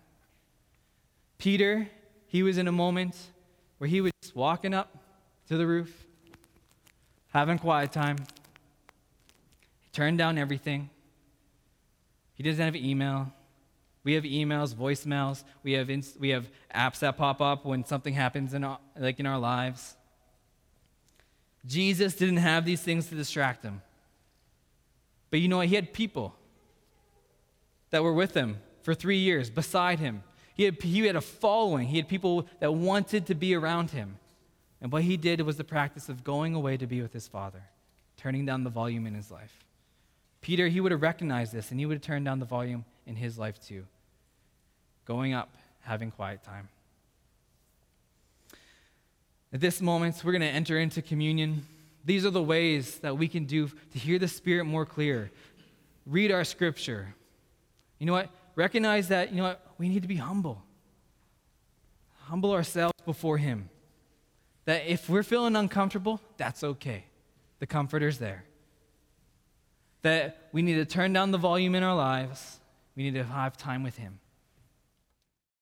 Peter, 1.38 1.88
he 2.28 2.44
was 2.44 2.58
in 2.58 2.68
a 2.68 2.72
moment 2.72 3.16
where 3.84 3.90
he 3.90 4.00
was 4.00 4.14
walking 4.34 4.74
up 4.74 4.98
to 5.46 5.58
the 5.58 5.68
roof, 5.68 6.06
having 7.34 7.60
quiet 7.60 7.92
time. 7.92 8.16
He 9.82 9.90
turned 9.92 10.18
down 10.18 10.38
everything. 10.38 10.90
He 12.34 12.44
doesn't 12.44 12.64
have 12.64 12.78
email. 12.78 13.34
We 14.06 14.14
have 14.14 14.24
emails, 14.24 14.74
voicemails. 14.74 15.44
We 15.64 15.74
have, 15.74 15.90
inst- 15.90 16.18
we 16.18 16.30
have 16.30 16.50
apps 16.74 17.00
that 17.00 17.18
pop 17.18 17.42
up 17.42 17.66
when 17.66 17.84
something 17.84 18.14
happens 18.14 18.54
in 18.54 18.64
our, 18.64 18.80
like 18.98 19.20
in 19.20 19.26
our 19.26 19.38
lives. 19.38 19.98
Jesus 21.66 22.16
didn't 22.16 22.38
have 22.38 22.64
these 22.64 22.82
things 22.82 23.08
to 23.08 23.16
distract 23.16 23.66
him. 23.66 23.82
But 25.30 25.42
you 25.42 25.50
know 25.50 25.58
what? 25.58 25.68
He 25.68 25.76
had 25.76 25.92
people 25.92 26.34
that 27.90 28.02
were 28.02 28.14
with 28.14 28.34
him 28.34 28.62
for 28.82 28.94
three 28.94 29.18
years, 29.20 29.50
beside 29.50 30.00
him, 30.00 30.24
he 30.54 30.64
had, 30.64 30.82
he 30.82 31.06
had 31.06 31.16
a 31.16 31.22
following. 31.22 31.88
He 31.88 31.98
had 31.98 32.08
people 32.08 32.48
that 32.60 32.72
wanted 32.72 33.26
to 33.28 33.36
be 33.36 33.56
around 33.56 33.92
him. 33.92 34.18
And 34.82 34.92
what 34.92 35.04
he 35.04 35.18
did 35.18 35.42
was 35.42 35.58
the 35.58 35.64
practice 35.64 36.10
of 36.10 36.24
going 36.24 36.54
away 36.54 36.78
to 36.78 36.86
be 36.86 37.02
with 37.02 37.14
his 37.14 37.28
father, 37.28 37.64
turning 38.18 38.46
down 38.46 38.64
the 38.64 38.70
volume 38.70 39.08
in 39.08 39.14
his 39.14 39.32
life. 39.32 39.64
Peter, 40.42 40.68
he 40.68 40.82
would 40.82 40.92
have 40.92 41.02
recognized 41.02 41.54
this 41.54 41.72
and 41.72 41.80
he 41.80 41.86
would 41.86 41.96
have 41.96 42.02
turned 42.04 42.26
down 42.26 42.40
the 42.40 42.46
volume 42.46 42.84
in 43.08 43.16
his 43.16 43.40
life 43.40 43.66
too. 43.66 43.86
Going 45.06 45.34
up, 45.34 45.50
having 45.82 46.12
quiet 46.12 46.44
time. 46.44 46.68
At 49.54 49.62
this 49.62 49.82
moment, 49.82 50.22
we're 50.24 50.32
going 50.32 50.42
to 50.42 50.48
enter 50.48 50.78
into 50.78 51.02
communion. 51.02 51.66
These 52.04 52.26
are 52.26 52.32
the 52.32 52.44
ways 52.44 53.00
that 53.00 53.18
we 53.18 53.28
can 53.28 53.46
do 53.46 53.70
to 53.94 54.00
hear 54.00 54.20
the 54.20 54.28
Spirit 54.28 54.66
more 54.66 54.86
clear. 54.86 55.32
Read 56.06 56.32
our 56.32 56.44
scripture. 56.44 57.14
You 58.00 58.06
know 58.08 58.14
what? 58.14 58.30
Recognize 58.56 59.08
that, 59.08 59.32
you 59.32 59.38
know 59.38 59.44
what? 59.44 59.63
We 59.78 59.90
need 59.90 60.02
to 60.02 60.08
be 60.08 60.16
humble. 60.16 60.64
Humble 62.26 62.52
ourselves 62.52 62.94
before 63.06 63.38
Him. 63.38 63.70
That 64.66 64.88
if 64.88 65.10
we're 65.10 65.24
feeling 65.24 65.56
uncomfortable, 65.56 66.22
that's 66.38 66.64
okay. 66.64 67.06
The 67.60 67.68
Comforter's 67.68 68.18
there. 68.18 68.46
That 70.02 70.50
we 70.52 70.62
need 70.62 70.76
to 70.76 70.86
turn 70.86 71.14
down 71.14 71.32
the 71.32 71.38
volume 71.38 71.76
in 71.76 71.84
our 71.84 71.96
lives, 71.96 72.60
we 72.96 73.04
need 73.04 73.16
to 73.16 73.24
have 73.24 73.58
time 73.58 73.84
with 73.84 73.98
Him. 73.98 74.20